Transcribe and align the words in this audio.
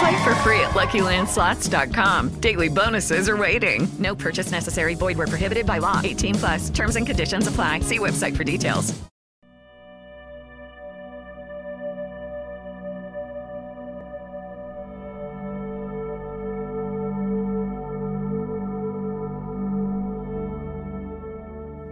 Play 0.00 0.24
for 0.24 0.34
free 0.36 0.60
at 0.60 0.70
LuckyLandSlots.com. 0.70 2.40
Daily 2.40 2.70
bonuses 2.70 3.28
are 3.28 3.36
waiting. 3.36 3.86
No 3.98 4.14
purchase 4.14 4.50
necessary. 4.50 4.94
Void 4.94 5.18
were 5.18 5.26
prohibited 5.26 5.66
by 5.66 5.76
law. 5.76 6.00
18 6.02 6.36
plus. 6.36 6.70
Terms 6.70 6.96
and 6.96 7.06
conditions 7.06 7.46
apply. 7.46 7.80
See 7.80 7.98
website 7.98 8.34
for 8.34 8.42
details. 8.42 8.94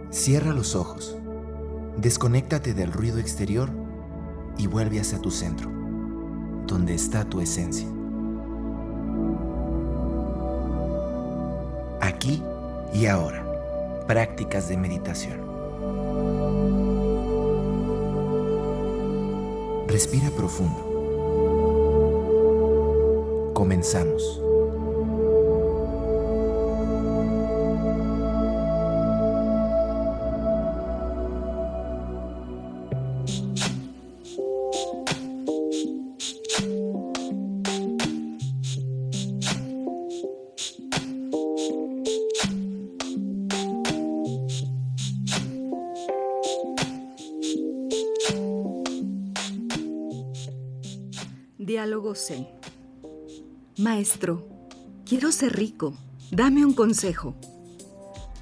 Cierra 0.09 0.51
los 0.51 0.75
ojos. 0.75 1.15
Desconéctate 1.97 2.73
del 2.73 2.91
ruido 2.91 3.19
exterior 3.19 3.69
y 4.57 4.65
vuelve 4.65 4.99
hacia 4.99 5.19
tu 5.19 5.29
centro, 5.29 5.69
donde 6.65 6.95
está 6.95 7.23
tu 7.23 7.39
esencia. 7.39 7.87
Aquí 12.19 12.43
y 12.93 13.05
ahora, 13.05 13.45
prácticas 14.05 14.67
de 14.67 14.75
meditación. 14.75 15.39
Respira 19.87 20.29
profundo. 20.31 20.83
Comenzamos. 23.53 24.41
Maestro, 53.77 54.47
quiero 55.05 55.31
ser 55.31 55.55
rico. 55.55 55.97
Dame 56.31 56.65
un 56.65 56.73
consejo. 56.73 57.35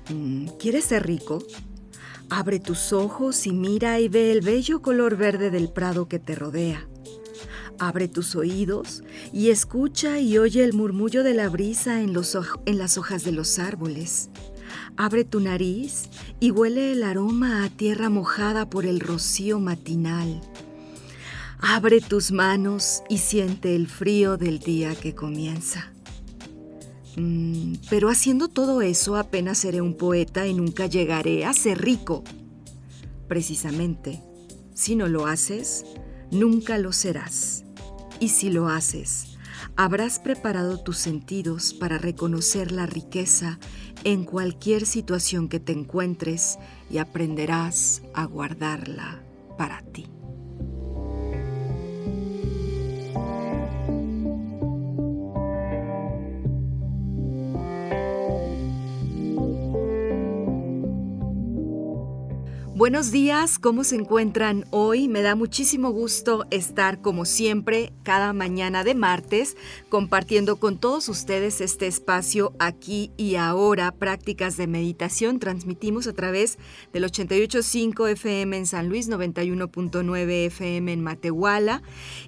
Mm, 0.10 0.48
¿Quieres 0.60 0.86
ser 0.86 1.06
rico? 1.06 1.40
Abre 2.30 2.60
tus 2.60 2.92
ojos 2.92 3.48
y 3.48 3.54
mira 3.54 4.00
y 4.00 4.10
ve 4.10 4.32
el 4.32 4.42
bello 4.42 4.82
color 4.82 5.16
verde 5.16 5.50
del 5.50 5.70
prado 5.70 6.08
que 6.08 6.20
te 6.20 6.36
rodea. 6.36 6.88
Abre 7.80 8.08
tus 8.08 8.36
oídos 8.36 9.04
y 9.32 9.50
escucha 9.50 10.20
y 10.20 10.38
oye 10.38 10.64
el 10.64 10.74
murmullo 10.74 11.24
de 11.24 11.34
la 11.34 11.48
brisa 11.48 12.02
en, 12.02 12.14
los 12.14 12.38
en 12.66 12.78
las 12.78 12.98
hojas 12.98 13.24
de 13.24 13.32
los 13.32 13.60
árboles. 13.60 14.30
Abre 14.98 15.24
tu 15.24 15.40
nariz 15.40 16.10
y 16.40 16.52
huele 16.52 16.92
el 16.92 17.04
aroma 17.04 17.64
a 17.64 17.70
tierra 17.70 18.10
mojada 18.10 18.70
por 18.70 18.86
el 18.86 19.00
rocío 19.00 19.60
matinal. 19.60 20.42
Abre 21.60 22.02
tus 22.02 22.32
manos 22.32 23.02
y 23.10 23.18
siente 23.18 23.76
el 23.76 23.88
frío 23.88 24.38
del 24.38 24.60
día 24.60 24.94
que 24.94 25.16
comienza. 25.16 25.92
Mm, 27.16 27.74
pero 27.90 28.10
haciendo 28.10 28.48
todo 28.48 28.84
eso 28.84 29.16
apenas 29.16 29.58
seré 29.58 29.82
un 29.82 29.96
poeta 29.96 30.46
y 30.46 30.54
nunca 30.54 30.86
llegaré 30.86 31.46
a 31.46 31.54
ser 31.54 31.82
rico. 31.82 32.24
Precisamente, 33.28 34.22
si 34.76 34.96
no 34.96 35.08
lo 35.08 35.26
haces, 35.26 35.84
nunca 36.30 36.78
lo 36.78 36.94
serás. 36.94 37.66
Y 38.20 38.30
si 38.30 38.52
lo 38.52 38.68
haces, 38.68 39.38
habrás 39.76 40.20
preparado 40.20 40.80
tus 40.80 40.98
sentidos 40.98 41.74
para 41.74 41.98
reconocer 41.98 42.72
la 42.72 42.86
riqueza 42.86 43.60
en 44.04 44.26
cualquier 44.26 44.86
situación 44.86 45.50
que 45.50 45.60
te 45.60 45.72
encuentres 45.72 46.60
y 46.92 47.00
aprenderás 47.00 48.04
a 48.14 48.26
guardarla 48.26 49.24
para 49.58 49.82
ti. 49.82 50.06
Buenos 62.78 63.10
días, 63.10 63.58
¿cómo 63.58 63.84
se 63.84 63.96
encuentran 63.96 64.66
hoy? 64.70 65.08
Me 65.08 65.24
da 65.24 65.34
muchísimo 65.34 65.90
gusto 65.90 66.46
estar 66.52 67.02
como 67.02 67.26
siempre 67.26 67.92
cada 68.04 68.34
mañana 68.34 68.84
de 68.84 68.94
martes 68.94 69.58
compartiendo 69.90 70.58
con 70.58 70.78
todos 70.78 71.10
ustedes 71.10 71.60
este 71.60 71.88
espacio 71.88 72.54
aquí 72.60 73.10
y 73.18 73.34
ahora, 73.34 73.92
prácticas 73.92 74.58
de 74.58 74.68
meditación. 74.68 75.40
Transmitimos 75.40 76.06
a 76.06 76.14
través 76.14 76.60
del 76.94 77.06
88.5 77.06 78.12
FM 78.12 78.56
en 78.56 78.68
San 78.68 78.90
Luis, 78.90 79.10
91.9 79.10 80.46
FM 80.46 80.94
en 80.94 81.02
Matehuala 81.02 81.82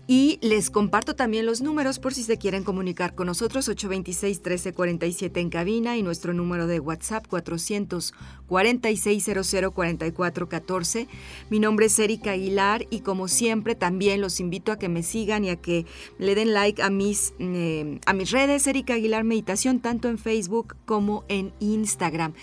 y 0.07 0.39
les 0.41 0.71
comparto 0.71 1.15
también 1.15 1.45
los 1.45 1.61
números 1.61 1.99
por 1.99 2.15
si 2.15 2.23
se 2.23 2.39
quieren 2.39 2.63
comunicar 2.63 3.13
con 3.13 3.27
nosotros, 3.27 3.69
826-1347 3.69 5.41
en 5.41 5.51
cabina 5.51 5.95
y 5.95 6.01
nuestro 6.01 6.33
número 6.33 6.65
de 6.65 6.79
WhatsApp 6.79 7.27
446 7.27 9.29
0044 9.47 10.38
14. 10.47 11.07
Mi 11.49 11.59
nombre 11.59 11.87
es 11.87 11.99
Erika 11.99 12.31
Aguilar 12.31 12.85
y 12.89 13.01
como 13.01 13.27
siempre 13.27 13.75
también 13.75 14.21
los 14.21 14.39
invito 14.39 14.71
a 14.71 14.79
que 14.79 14.87
me 14.87 15.03
sigan 15.03 15.43
y 15.43 15.49
a 15.49 15.55
que 15.57 15.85
le 16.17 16.35
den 16.35 16.53
like 16.53 16.81
a 16.81 16.89
mis, 16.89 17.33
eh, 17.39 17.99
a 18.05 18.13
mis 18.13 18.31
redes, 18.31 18.67
Erika 18.67 18.93
Aguilar 18.93 19.23
Meditación, 19.23 19.79
tanto 19.79 20.07
en 20.07 20.17
Facebook 20.17 20.75
como 20.85 21.25
en 21.27 21.51
Instagram. 21.59 22.33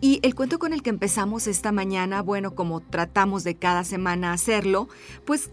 Y 0.00 0.20
el 0.22 0.34
cuento 0.34 0.58
con 0.58 0.72
el 0.72 0.82
que 0.82 0.90
empezamos 0.90 1.46
esta 1.46 1.72
mañana, 1.72 2.22
bueno, 2.22 2.54
como 2.54 2.80
tratamos 2.80 3.44
de 3.44 3.56
cada 3.56 3.84
semana 3.84 4.32
hacerlo, 4.32 4.88
pues 5.24 5.50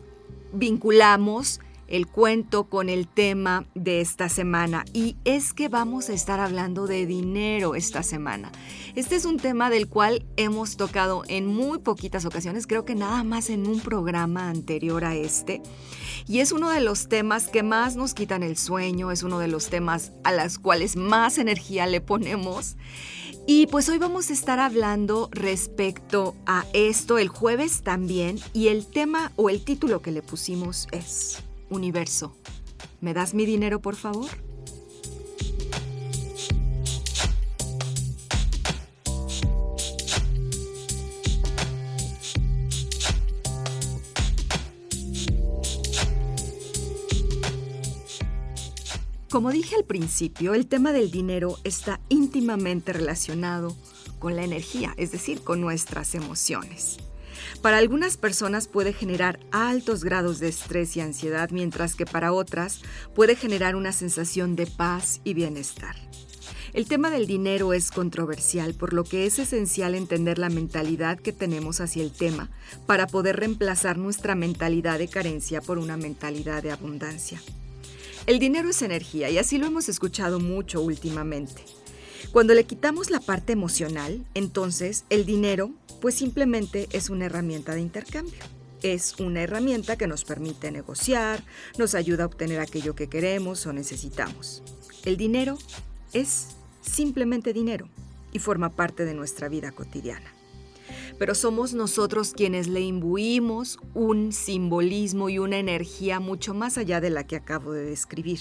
vinculamos 0.53 1.59
el 1.89 2.07
cuento 2.07 2.65
con 2.65 2.87
el 2.87 3.07
tema 3.07 3.65
de 3.75 4.01
esta 4.01 4.29
semana 4.29 4.85
y 4.93 5.17
es 5.25 5.53
que 5.53 5.67
vamos 5.67 6.09
a 6.09 6.13
estar 6.13 6.39
hablando 6.39 6.87
de 6.87 7.05
dinero 7.05 7.75
esta 7.75 8.03
semana. 8.03 8.51
Este 8.95 9.15
es 9.15 9.25
un 9.25 9.37
tema 9.37 9.69
del 9.69 9.87
cual 9.87 10.25
hemos 10.37 10.77
tocado 10.77 11.23
en 11.27 11.45
muy 11.45 11.79
poquitas 11.79 12.25
ocasiones, 12.25 12.67
creo 12.67 12.85
que 12.85 12.95
nada 12.95 13.23
más 13.23 13.49
en 13.49 13.67
un 13.67 13.79
programa 13.79 14.49
anterior 14.49 15.03
a 15.03 15.15
este. 15.15 15.61
Y 16.27 16.39
es 16.39 16.51
uno 16.51 16.69
de 16.69 16.81
los 16.81 17.09
temas 17.09 17.47
que 17.47 17.63
más 17.63 17.95
nos 17.95 18.13
quitan 18.13 18.43
el 18.43 18.57
sueño, 18.57 19.11
es 19.11 19.23
uno 19.23 19.39
de 19.39 19.47
los 19.47 19.69
temas 19.69 20.11
a 20.23 20.31
los 20.31 20.59
cuales 20.59 20.95
más 20.95 21.37
energía 21.37 21.87
le 21.87 22.01
ponemos. 22.01 22.77
Y 23.47 23.65
pues 23.67 23.89
hoy 23.89 23.97
vamos 23.97 24.29
a 24.29 24.33
estar 24.33 24.59
hablando 24.59 25.29
respecto 25.31 26.35
a 26.45 26.65
esto 26.73 27.17
el 27.17 27.29
jueves 27.29 27.81
también 27.81 28.39
y 28.53 28.67
el 28.67 28.85
tema 28.85 29.31
o 29.37 29.49
el 29.49 29.63
título 29.63 30.03
que 30.03 30.11
le 30.11 30.21
pusimos 30.21 30.87
es 30.91 31.43
Universo. 31.69 32.35
¿Me 33.01 33.13
das 33.13 33.33
mi 33.33 33.45
dinero, 33.45 33.81
por 33.81 33.95
favor? 33.95 34.29
Como 49.29 49.51
dije 49.51 49.75
al 49.75 49.85
principio, 49.85 50.55
el 50.55 50.65
tema 50.65 50.91
del 50.91 51.11
dinero 51.11 51.59
está 51.63 52.01
íntimamente 52.09 52.93
relacionado 52.93 53.75
con 54.17 54.35
la 54.35 54.43
energía, 54.43 54.93
es 54.97 55.11
decir, 55.11 55.43
con 55.43 55.61
nuestras 55.61 56.15
emociones. 56.15 56.97
Para 57.61 57.77
algunas 57.77 58.15
personas 58.15 58.69
puede 58.69 58.93
generar 58.93 59.39
altos 59.51 60.05
grados 60.05 60.39
de 60.39 60.47
estrés 60.47 60.95
y 60.95 61.01
ansiedad, 61.01 61.49
mientras 61.51 61.95
que 61.95 62.05
para 62.05 62.31
otras 62.31 62.81
puede 63.13 63.35
generar 63.35 63.75
una 63.75 63.91
sensación 63.91 64.55
de 64.55 64.65
paz 64.65 65.19
y 65.25 65.33
bienestar. 65.33 65.95
El 66.71 66.87
tema 66.87 67.09
del 67.09 67.27
dinero 67.27 67.73
es 67.73 67.91
controversial, 67.91 68.75
por 68.75 68.93
lo 68.93 69.03
que 69.03 69.25
es 69.25 69.39
esencial 69.39 69.93
entender 69.93 70.37
la 70.37 70.49
mentalidad 70.49 71.19
que 71.19 71.33
tenemos 71.33 71.81
hacia 71.81 72.03
el 72.03 72.11
tema 72.11 72.49
para 72.85 73.07
poder 73.07 73.37
reemplazar 73.37 73.97
nuestra 73.97 74.35
mentalidad 74.35 74.97
de 74.97 75.09
carencia 75.09 75.59
por 75.61 75.79
una 75.79 75.97
mentalidad 75.97 76.63
de 76.63 76.71
abundancia. 76.71 77.41
El 78.25 78.39
dinero 78.39 78.69
es 78.69 78.81
energía 78.83 79.29
y 79.29 79.37
así 79.37 79.57
lo 79.57 79.65
hemos 79.65 79.89
escuchado 79.89 80.39
mucho 80.39 80.81
últimamente. 80.81 81.65
Cuando 82.31 82.53
le 82.53 82.65
quitamos 82.65 83.09
la 83.09 83.19
parte 83.19 83.53
emocional, 83.53 84.25
entonces 84.33 85.05
el 85.09 85.25
dinero 85.25 85.71
pues 85.99 86.15
simplemente 86.15 86.87
es 86.91 87.09
una 87.09 87.25
herramienta 87.25 87.73
de 87.73 87.81
intercambio. 87.81 88.39
Es 88.81 89.19
una 89.19 89.41
herramienta 89.41 89.97
que 89.97 90.07
nos 90.07 90.23
permite 90.23 90.71
negociar, 90.71 91.43
nos 91.77 91.95
ayuda 91.95 92.23
a 92.23 92.27
obtener 92.27 92.59
aquello 92.59 92.95
que 92.95 93.07
queremos 93.07 93.65
o 93.65 93.73
necesitamos. 93.73 94.63
El 95.03 95.17
dinero 95.17 95.57
es 96.13 96.47
simplemente 96.81 97.51
dinero 97.51 97.89
y 98.31 98.39
forma 98.39 98.75
parte 98.75 99.05
de 99.05 99.13
nuestra 99.13 99.49
vida 99.49 99.71
cotidiana. 99.71 100.33
Pero 101.17 101.35
somos 101.35 101.73
nosotros 101.73 102.31
quienes 102.31 102.67
le 102.67 102.81
imbuimos 102.81 103.79
un 103.93 104.31
simbolismo 104.31 105.29
y 105.29 105.39
una 105.39 105.57
energía 105.57 106.19
mucho 106.19 106.53
más 106.53 106.77
allá 106.77 107.01
de 107.01 107.09
la 107.09 107.27
que 107.27 107.35
acabo 107.35 107.73
de 107.73 107.83
describir. 107.83 108.39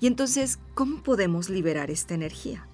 Y 0.00 0.06
entonces, 0.06 0.58
¿cómo 0.74 1.02
podemos 1.02 1.50
liberar 1.50 1.90
esta 1.90 2.14
energía? 2.14 2.66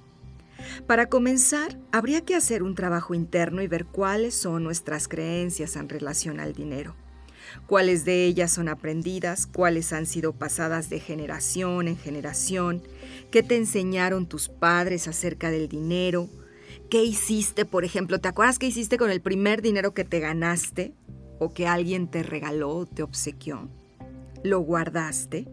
Para 0.86 1.08
comenzar, 1.08 1.78
habría 1.92 2.22
que 2.22 2.34
hacer 2.34 2.62
un 2.62 2.74
trabajo 2.74 3.14
interno 3.14 3.62
y 3.62 3.66
ver 3.66 3.84
cuáles 3.84 4.34
son 4.34 4.64
nuestras 4.64 5.08
creencias 5.08 5.76
en 5.76 5.88
relación 5.88 6.40
al 6.40 6.52
dinero. 6.52 6.94
Cuáles 7.66 8.04
de 8.04 8.24
ellas 8.24 8.52
son 8.52 8.68
aprendidas, 8.68 9.46
cuáles 9.46 9.92
han 9.92 10.06
sido 10.06 10.32
pasadas 10.32 10.90
de 10.90 11.00
generación 11.00 11.88
en 11.88 11.96
generación, 11.96 12.82
qué 13.30 13.42
te 13.42 13.56
enseñaron 13.56 14.26
tus 14.26 14.48
padres 14.48 15.08
acerca 15.08 15.50
del 15.50 15.68
dinero, 15.68 16.28
qué 16.90 17.02
hiciste, 17.02 17.64
por 17.64 17.84
ejemplo, 17.84 18.20
¿te 18.20 18.28
acuerdas 18.28 18.58
qué 18.58 18.66
hiciste 18.66 18.98
con 18.98 19.10
el 19.10 19.20
primer 19.20 19.62
dinero 19.62 19.94
que 19.94 20.04
te 20.04 20.20
ganaste 20.20 20.92
o 21.38 21.52
que 21.52 21.66
alguien 21.66 22.08
te 22.08 22.22
regaló 22.22 22.70
o 22.70 22.86
te 22.86 23.02
obsequió? 23.02 23.68
¿Lo 24.44 24.60
guardaste? 24.60 25.48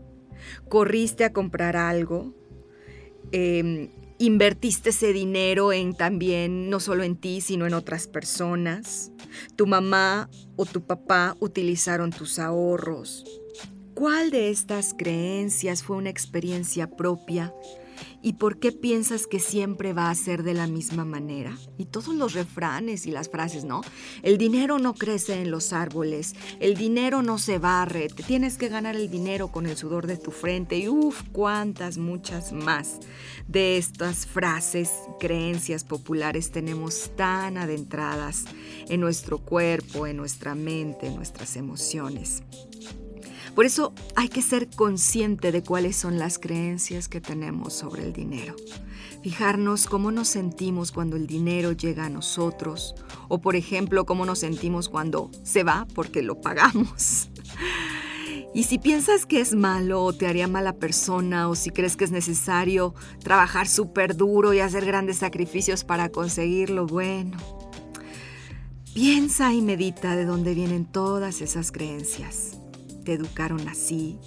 ¿Corriste 0.70 1.24
a 1.24 1.34
comprar 1.34 1.78
algo? 1.78 2.34
Eh, 3.32 3.90
Invertiste 4.18 4.92
ese 4.92 5.12
dinero 5.12 5.74
en 5.74 5.94
también, 5.94 6.70
no 6.70 6.80
solo 6.80 7.04
en 7.04 7.18
ti, 7.18 7.42
sino 7.42 7.68
en 7.68 7.74
otras 7.74 8.08
personas. 8.08 9.12
Tu 9.58 9.68
mamá 9.68 10.30
o 10.56 10.66
tu 10.66 10.82
papá 10.82 11.36
utilizaron 11.42 12.12
tus 12.12 12.40
ahorros. 12.40 13.26
¿Cuál 13.94 14.32
de 14.32 14.50
estas 14.50 14.94
creencias 14.98 15.84
fue 15.84 15.98
una 15.98 16.10
experiencia 16.10 16.90
propia 16.90 17.54
¿Y 18.22 18.34
por 18.34 18.60
qué 18.60 18.72
piensas 18.72 19.28
que 19.28 19.40
siempre 19.40 19.94
va 19.94 20.10
a 20.10 20.16
ser 20.16 20.44
de 20.44 20.54
la 20.54 20.68
misma 20.68 21.06
manera? 21.06 21.58
Y 21.78 21.86
todos 21.86 22.16
los 22.16 22.34
refranes 22.34 23.06
y 23.06 23.12
las 23.12 23.30
frases, 23.30 23.66
¿no? 23.66 23.82
El 24.24 24.38
dinero 24.38 24.80
no 24.80 24.94
crece 24.94 25.42
en 25.42 25.52
los 25.52 25.74
árboles, 25.74 26.36
el 26.60 26.76
dinero 26.76 27.22
no 27.22 27.38
se 27.38 27.60
barre, 27.60 28.08
te 28.08 28.24
tienes 28.24 28.58
que 28.58 28.70
ganar 28.70 28.96
el 28.96 29.10
dinero 29.10 29.50
con 29.50 29.66
el 29.66 29.78
sudor 29.78 30.08
de 30.08 30.18
tu 30.18 30.32
frente 30.32 30.78
y 30.78 30.90
uff, 30.90 31.24
cuántas, 31.32 31.98
muchas 31.98 32.52
más 32.52 33.00
de 33.48 33.78
estas 33.78 34.26
frases, 34.26 34.92
creencias 35.20 35.84
populares 35.84 36.52
tenemos 36.52 37.12
tan 37.16 37.58
adentradas 37.58 38.46
en 38.90 39.00
nuestro 39.00 39.40
cuerpo, 39.40 40.08
en 40.08 40.18
nuestra 40.18 40.56
mente, 40.56 41.08
en 41.08 41.16
nuestras 41.16 41.56
emociones. 41.56 42.44
Por 43.56 43.66
eso 43.66 43.94
hay 44.18 44.28
que 44.28 44.42
ser 44.42 44.70
consciente 44.70 45.54
de 45.54 45.64
cuáles 45.64 45.96
son 45.96 46.20
las 46.20 46.40
creencias 46.40 47.08
que 47.08 47.22
tenemos 47.22 47.74
sobre 47.74 48.04
el 48.04 48.12
dinero. 48.12 48.54
Fijarnos 49.24 49.86
cómo 49.86 50.12
nos 50.12 50.28
sentimos 50.28 50.92
cuando 50.92 51.16
el 51.16 51.26
dinero 51.26 51.72
llega 51.72 52.06
a 52.06 52.10
nosotros 52.10 52.96
o 53.30 53.40
por 53.40 53.56
ejemplo 53.56 54.06
cómo 54.06 54.26
nos 54.26 54.40
sentimos 54.40 54.90
cuando 54.90 55.32
se 55.44 55.64
va 55.64 55.88
porque 55.96 56.22
lo 56.22 56.42
pagamos. 56.42 57.30
Y 58.54 58.64
si 58.64 58.78
piensas 58.78 59.26
que 59.26 59.42
es 59.42 59.54
malo 59.54 60.04
o 60.04 60.14
te 60.14 60.28
haría 60.28 60.48
mala 60.48 60.74
persona 60.74 61.50
o 61.50 61.56
si 61.56 61.72
crees 61.72 61.98
que 61.98 62.06
es 62.06 62.12
necesario 62.12 62.94
trabajar 63.20 63.68
súper 63.68 64.16
duro 64.16 64.54
y 64.54 64.60
hacer 64.60 64.86
grandes 64.86 65.18
sacrificios 65.18 65.84
para 65.84 66.08
conseguirlo, 66.08 66.88
bueno, 66.88 67.38
piensa 68.94 69.54
y 69.54 69.62
medita 69.62 70.16
de 70.16 70.24
dónde 70.24 70.54
vienen 70.54 70.86
todas 70.86 71.42
esas 71.42 71.74
creencias 71.74 72.55
te 73.06 73.14
educaron 73.14 73.70
así, 73.70 74.20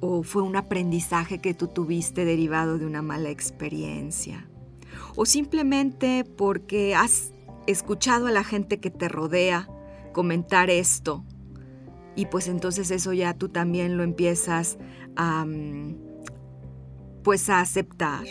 o 0.00 0.24
fue 0.24 0.42
un 0.42 0.56
aprendizaje 0.56 1.38
que 1.38 1.54
tú 1.54 1.68
tuviste 1.68 2.24
derivado 2.24 2.78
de 2.78 2.86
una 2.86 3.02
mala 3.02 3.30
experiencia, 3.30 4.48
o 5.14 5.24
simplemente 5.24 6.24
porque 6.24 6.96
has 6.96 7.32
escuchado 7.68 8.26
a 8.26 8.32
la 8.32 8.42
gente 8.42 8.80
que 8.80 8.90
te 8.90 9.08
rodea 9.08 9.68
comentar 10.12 10.70
esto, 10.70 11.24
y 12.16 12.26
pues 12.26 12.48
entonces 12.48 12.90
eso 12.90 13.12
ya 13.12 13.34
tú 13.34 13.50
también 13.50 13.96
lo 13.96 14.02
empiezas 14.02 14.78
a, 15.16 15.46
pues 17.22 17.48
a 17.50 17.60
aceptar. 17.60 18.24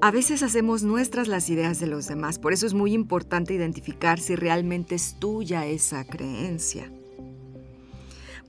A 0.00 0.10
veces 0.10 0.42
hacemos 0.42 0.82
nuestras 0.82 1.28
las 1.28 1.48
ideas 1.50 1.80
de 1.80 1.86
los 1.86 2.06
demás, 2.08 2.38
por 2.38 2.52
eso 2.52 2.66
es 2.66 2.74
muy 2.74 2.92
importante 2.92 3.54
identificar 3.54 4.20
si 4.20 4.36
realmente 4.36 4.94
es 4.94 5.18
tuya 5.18 5.66
esa 5.66 6.04
creencia. 6.04 6.92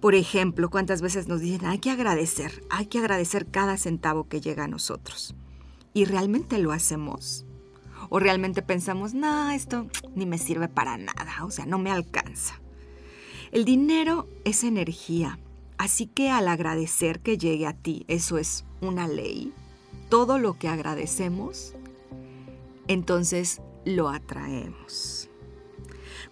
Por 0.01 0.15
ejemplo, 0.15 0.69
cuántas 0.69 1.01
veces 1.01 1.27
nos 1.27 1.41
dicen, 1.41 1.65
hay 1.65 1.79
que 1.79 1.91
agradecer, 1.91 2.63
hay 2.69 2.87
que 2.87 2.99
agradecer 2.99 3.47
cada 3.47 3.77
centavo 3.77 4.27
que 4.27 4.41
llega 4.41 4.65
a 4.65 4.67
nosotros. 4.67 5.35
¿Y 5.93 6.05
realmente 6.05 6.57
lo 6.57 6.71
hacemos? 6.71 7.45
¿O 8.09 8.19
realmente 8.19 8.61
pensamos, 8.61 9.13
no, 9.13 9.49
esto 9.51 9.87
ni 10.15 10.25
me 10.25 10.37
sirve 10.37 10.67
para 10.67 10.97
nada, 10.97 11.43
o 11.43 11.51
sea, 11.51 11.65
no 11.65 11.79
me 11.79 11.91
alcanza? 11.91 12.59
El 13.51 13.65
dinero 13.65 14.27
es 14.43 14.63
energía, 14.63 15.39
así 15.77 16.07
que 16.07 16.29
al 16.29 16.47
agradecer 16.47 17.21
que 17.21 17.37
llegue 17.37 17.65
a 17.65 17.73
ti, 17.73 18.05
eso 18.07 18.37
es 18.37 18.65
una 18.81 19.07
ley, 19.07 19.53
todo 20.09 20.37
lo 20.37 20.57
que 20.59 20.67
agradecemos, 20.67 21.73
entonces 22.87 23.61
lo 23.85 24.09
atraemos. 24.09 25.29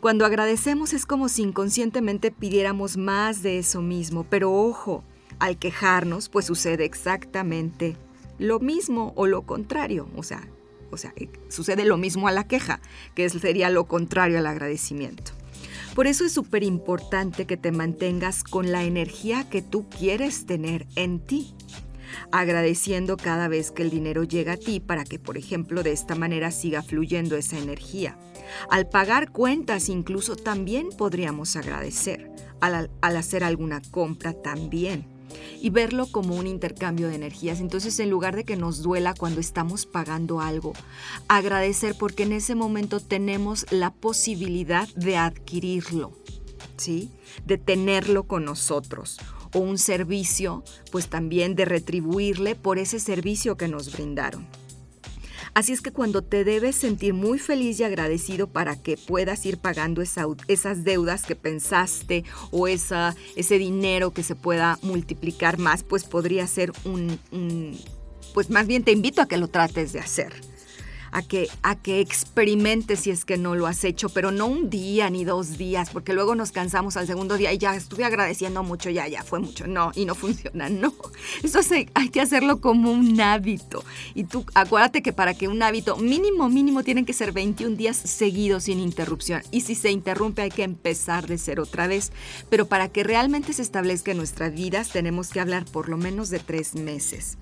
Cuando 0.03 0.25
agradecemos 0.25 0.91
es 0.91 1.05
como 1.05 1.29
si 1.29 1.43
inconscientemente 1.43 2.29
pidiéramos 2.29 2.97
más 2.97 3.41
de 3.41 3.57
eso 3.57 3.81
mismo, 3.81 4.25
pero 4.29 4.51
ojo, 4.51 5.01
al 5.39 5.57
quejarnos 5.57 6.27
pues 6.27 6.45
sucede 6.45 6.83
exactamente 6.83 7.95
lo 8.37 8.59
mismo 8.59 9.13
o 9.15 9.27
lo 9.27 9.43
contrario, 9.43 10.09
o 10.17 10.23
sea, 10.23 10.45
o 10.91 10.97
sea, 10.97 11.13
eh, 11.15 11.29
sucede 11.47 11.85
lo 11.85 11.95
mismo 11.95 12.27
a 12.27 12.33
la 12.33 12.45
queja, 12.45 12.81
que 13.15 13.29
sería 13.29 13.69
lo 13.69 13.85
contrario 13.85 14.39
al 14.39 14.47
agradecimiento. 14.47 15.31
Por 15.95 16.05
eso 16.05 16.25
es 16.25 16.33
súper 16.33 16.63
importante 16.63 17.45
que 17.45 17.55
te 17.55 17.71
mantengas 17.71 18.43
con 18.43 18.73
la 18.73 18.83
energía 18.83 19.49
que 19.49 19.61
tú 19.61 19.87
quieres 19.87 20.45
tener 20.45 20.85
en 20.97 21.21
ti 21.21 21.55
agradeciendo 22.31 23.17
cada 23.17 23.47
vez 23.47 23.71
que 23.71 23.83
el 23.83 23.89
dinero 23.89 24.23
llega 24.23 24.53
a 24.53 24.57
ti 24.57 24.79
para 24.79 25.03
que, 25.03 25.19
por 25.19 25.37
ejemplo, 25.37 25.83
de 25.83 25.91
esta 25.91 26.15
manera 26.15 26.51
siga 26.51 26.81
fluyendo 26.81 27.35
esa 27.35 27.57
energía. 27.57 28.17
Al 28.69 28.87
pagar 28.87 29.31
cuentas 29.31 29.89
incluso 29.89 30.35
también 30.35 30.89
podríamos 30.97 31.55
agradecer, 31.55 32.31
al, 32.61 32.89
hacer 33.01 33.43
alguna 33.43 33.81
compra 33.91 34.33
también 34.33 35.07
y 35.59 35.69
verlo 35.71 36.07
como 36.11 36.35
un 36.35 36.45
intercambio 36.45 37.07
de 37.07 37.15
energías. 37.15 37.59
Entonces, 37.59 37.99
en 37.99 38.09
lugar 38.09 38.35
de 38.35 38.43
que 38.43 38.55
nos 38.55 38.83
duela 38.83 39.13
cuando 39.13 39.39
estamos 39.39 39.85
pagando 39.85 40.41
algo, 40.41 40.73
agradecer 41.27 41.95
porque 41.97 42.23
en 42.23 42.33
ese 42.33 42.53
momento 42.53 42.99
tenemos 42.99 43.65
la 43.71 43.91
posibilidad 43.91 44.87
de 44.89 45.17
adquirirlo, 45.17 46.11
¿sí? 46.77 47.09
De 47.45 47.57
tenerlo 47.57 48.27
con 48.27 48.45
nosotros 48.45 49.19
o 49.53 49.59
un 49.59 49.77
servicio, 49.77 50.63
pues 50.91 51.07
también 51.07 51.55
de 51.55 51.65
retribuirle 51.65 52.55
por 52.55 52.77
ese 52.77 52.99
servicio 52.99 53.57
que 53.57 53.67
nos 53.67 53.91
brindaron. 53.91 54.47
Así 55.53 55.71
es 55.71 55.81
que 55.81 55.91
cuando 55.91 56.23
te 56.23 56.43
debes 56.43 56.75
sentir 56.75 57.13
muy 57.13 57.37
feliz 57.37 57.79
y 57.79 57.83
agradecido 57.83 58.47
para 58.47 58.75
que 58.75 58.97
puedas 58.97 59.45
ir 59.45 59.59
pagando 59.59 60.01
esas 60.01 60.83
deudas 60.83 61.23
que 61.23 61.35
pensaste 61.35 62.23
o 62.49 62.67
esa, 62.67 63.15
ese 63.35 63.59
dinero 63.59 64.11
que 64.11 64.23
se 64.23 64.35
pueda 64.35 64.79
multiplicar 64.81 65.59
más, 65.59 65.83
pues 65.83 66.05
podría 66.05 66.47
ser 66.47 66.71
un, 66.85 67.19
un, 67.31 67.77
pues 68.33 68.49
más 68.49 68.65
bien 68.65 68.83
te 68.83 68.91
invito 68.91 69.21
a 69.21 69.27
que 69.27 69.37
lo 69.37 69.47
trates 69.47 69.93
de 69.93 69.99
hacer. 69.99 70.33
A 71.13 71.21
que, 71.21 71.47
a 71.61 71.75
que 71.75 72.01
experimentes 72.01 73.01
si 73.01 73.11
es 73.11 73.23
que 73.23 73.37
no 73.37 73.53
lo 73.55 73.67
has 73.67 73.83
hecho, 73.83 74.09
pero 74.09 74.31
no 74.31 74.47
un 74.47 74.71
día 74.71 75.09
ni 75.11 75.23
dos 75.23 75.57
días, 75.57 75.91
porque 75.91 76.11
luego 76.11 76.33
nos 76.33 76.51
cansamos 76.51 76.97
al 76.97 77.05
segundo 77.05 77.37
día 77.37 77.53
y 77.53 77.59
ya 77.59 77.75
estuve 77.75 78.03
agradeciendo 78.03 78.63
mucho, 78.63 78.89
ya, 78.89 79.07
ya 79.07 79.21
fue 79.23 79.39
mucho. 79.39 79.67
No, 79.67 79.91
y 79.93 80.05
no 80.05 80.15
funciona, 80.23 80.69
no. 80.69 80.93
Eso 81.43 81.59
hay 81.93 82.09
que 82.09 82.19
hacerlo 82.19 82.59
como 82.59 82.91
un 82.91 83.21
hábito. 83.21 83.83
Y 84.15 84.23
tú 84.23 84.43
acuérdate 84.55 85.03
que 85.03 85.13
para 85.13 85.35
que 85.35 85.47
un 85.47 85.61
hábito 85.61 85.97
mínimo, 85.97 86.49
mínimo, 86.49 86.83
tienen 86.83 87.05
que 87.05 87.13
ser 87.13 87.31
21 87.31 87.75
días 87.75 87.95
seguidos 87.95 88.63
sin 88.63 88.79
interrupción. 88.79 89.43
Y 89.51 89.61
si 89.61 89.75
se 89.75 89.91
interrumpe 89.91 90.41
hay 90.41 90.51
que 90.51 90.63
empezar 90.63 91.27
de 91.27 91.37
ser 91.37 91.59
otra 91.59 91.85
vez. 91.87 92.11
Pero 92.49 92.67
para 92.67 92.89
que 92.89 93.03
realmente 93.03 93.53
se 93.53 93.61
establezca 93.61 94.11
en 94.11 94.17
nuestras 94.17 94.53
vidas 94.53 94.89
tenemos 94.89 95.29
que 95.29 95.39
hablar 95.39 95.65
por 95.65 95.89
lo 95.89 95.97
menos 95.97 96.31
de 96.31 96.39
tres 96.39 96.73
meses. 96.73 97.37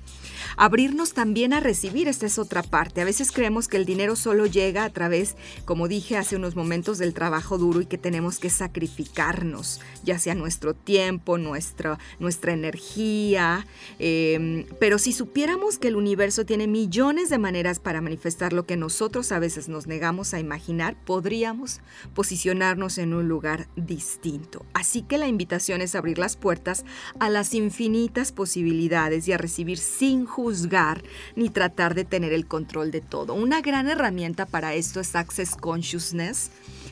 Abrirnos 0.58 1.14
también 1.14 1.54
a 1.54 1.60
recibir, 1.60 2.08
esta 2.08 2.26
es 2.26 2.40
otra 2.40 2.64
parte. 2.64 3.02
A 3.02 3.06
veces 3.06 3.32
creemos 3.32 3.61
que 3.68 3.78
el 3.78 3.86
dinero 3.86 4.16
solo 4.16 4.46
llega 4.46 4.84
a 4.84 4.90
través, 4.90 5.36
como 5.66 5.88
dije 5.88 6.18
hace 6.18 6.36
unos 6.36 6.56
momentos, 6.56 6.98
del 6.98 7.14
trabajo 7.14 7.58
duro 7.58 7.82
y 7.82 7.86
que 7.86 7.98
tenemos 7.98 8.40
que 8.40 8.50
sacrificarnos, 8.50 9.82
ya 10.04 10.20
sea 10.20 10.36
nuestro 10.36 10.74
tiempo, 10.74 11.38
nuestra, 11.38 12.00
nuestra 12.20 12.54
energía. 12.54 13.66
Em, 14.00 14.66
pero 14.80 14.98
si 14.98 15.14
supiéramos 15.14 15.78
que 15.78 15.88
el 15.88 15.96
universo 15.96 16.46
tiene 16.46 16.68
millones 16.68 17.30
de 17.30 17.38
maneras 17.38 17.80
para 17.80 18.02
manifestar 18.02 18.54
lo 18.54 18.66
que 18.66 18.78
nosotros 18.78 19.32
a 19.32 19.40
veces 19.40 19.70
nos 19.70 19.88
negamos 19.88 20.34
a 20.34 20.40
imaginar, 20.40 20.96
podríamos 21.06 21.82
posicionarnos 22.14 22.98
en 22.98 23.14
un 23.14 23.28
lugar 23.28 23.68
distinto. 23.76 24.66
Así 24.74 25.02
que 25.02 25.18
la 25.18 25.28
invitación 25.28 25.82
es 25.82 25.96
abrir 25.96 26.18
las 26.18 26.36
puertas 26.36 26.86
a 27.20 27.30
las 27.30 27.54
infinitas 27.54 28.32
posibilidades 28.32 29.28
y 29.28 29.34
a 29.34 29.38
recibir 29.38 29.78
sin 29.78 30.26
juzgar 30.26 31.04
ni 31.36 31.50
tratar 31.50 31.96
de 31.96 32.06
tener 32.06 32.34
el 32.34 32.48
control 32.48 32.92
de 32.92 33.02
todo. 33.02 33.34
Una 33.52 33.60
gran 33.60 33.90
herramienta 33.90 34.46
para 34.46 34.76
esto 34.76 35.02
es 35.02 35.14
Access 35.14 35.58
Consciousness 35.58 36.52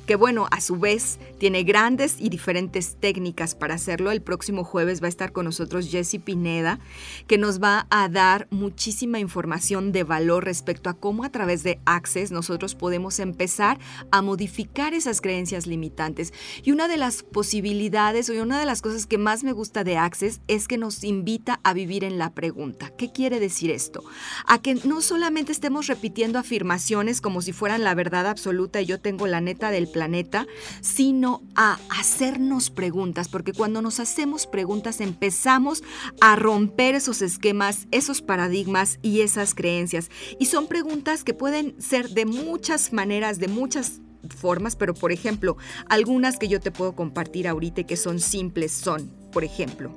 que 0.10 0.16
bueno, 0.16 0.48
a 0.50 0.60
su 0.60 0.75
vez 0.78 1.20
tiene 1.38 1.62
grandes 1.62 2.16
y 2.18 2.30
diferentes 2.30 2.98
técnicas 3.00 3.54
para 3.54 3.75
hacerlo. 3.75 4.10
El 4.10 4.24
próximo 4.24 4.63
jueves 4.63 5.04
va 5.04 5.06
a 5.06 5.10
estar 5.10 5.32
con 5.32 5.46
nosotros 5.46 5.88
Jesse 5.88 6.20
Pineda, 6.20 6.80
que 7.28 7.38
nos 7.38 7.62
va 7.62 7.86
a 7.92 8.10
dar 8.10 8.48
muchísima 8.50 9.20
información 9.20 9.92
de 9.92 10.04
valor 10.04 10.46
respecto 10.46 10.89
a 10.89 10.96
cómo 10.96 11.24
a 11.24 11.30
través 11.30 11.62
de 11.62 11.80
Access 11.86 12.32
nosotros 12.32 12.74
podemos 12.74 13.20
empezar 13.20 13.78
a 14.10 14.24
modificar 14.24 14.96
esas 14.96 15.22
creencias 15.22 15.68
limitantes. 15.68 16.34
Y 16.63 16.72
una 16.72 16.88
de 16.88 16.98
las 16.98 17.22
posibilidades 17.22 18.32
o 18.32 18.34
una 18.42 18.60
de 18.60 18.66
las 18.66 18.82
cosas 18.82 19.06
que 19.06 19.20
más 19.20 19.44
me 19.44 19.51
gusta 19.51 19.84
de 19.84 19.98
Access 19.98 20.42
es 20.48 20.68
que 20.68 20.80
nos 20.80 21.04
invita 21.04 21.60
a 21.63 21.74
vivir 21.74 22.04
en 22.04 22.18
la 22.18 22.34
pregunta. 22.34 22.89
¿Qué 22.98 23.12
quiere 23.12 23.39
decir 23.39 23.70
esto? 23.70 24.04
A 24.48 24.60
que 24.60 24.74
no 24.74 25.01
solamente 25.01 25.51
estemos 25.51 25.86
repitiendo 25.86 26.39
afirmaciones 26.39 27.22
como 27.22 27.44
si 27.44 27.54
fueran 27.54 27.84
la 27.84 27.94
verdad 27.94 28.25
absoluta 28.25 28.82
y 28.82 28.88
yo 28.88 29.00
tengo 29.00 29.28
la 29.28 29.39
neta 29.39 29.70
del 29.70 29.88
plan 29.88 29.99
planeta, 30.00 30.48
sino 30.79 31.44
a 31.56 31.77
hacernos 31.89 32.70
preguntas, 32.70 33.27
porque 33.27 33.51
cuando 33.51 33.82
nos 33.82 34.00
hacemos 34.00 34.48
preguntas 34.48 35.01
empezamos 35.01 35.84
a 36.22 36.38
romper 36.38 36.96
esos 36.96 37.22
esquemas, 37.22 37.86
esos 37.91 38.22
paradigmas 38.22 38.98
y 39.01 39.20
esas 39.20 39.53
creencias. 39.53 40.10
Y 40.39 40.46
son 40.46 40.68
preguntas 40.68 41.25
que 41.25 41.34
pueden 41.34 41.75
ser 41.82 42.12
de 42.12 42.25
muchas 42.25 42.94
maneras, 42.94 43.39
de 43.39 43.50
muchas 43.50 44.00
formas, 44.38 44.77
pero 44.77 44.94
por 44.94 45.12
ejemplo, 45.12 45.58
algunas 45.89 46.38
que 46.38 46.48
yo 46.48 46.62
te 46.62 46.72
puedo 46.72 46.96
compartir 46.96 47.46
ahorita 47.46 47.82
y 47.82 47.84
que 47.84 47.98
son 47.98 48.22
simples 48.22 48.72
son, 48.72 49.12
por 49.34 49.44
ejemplo, 49.44 49.94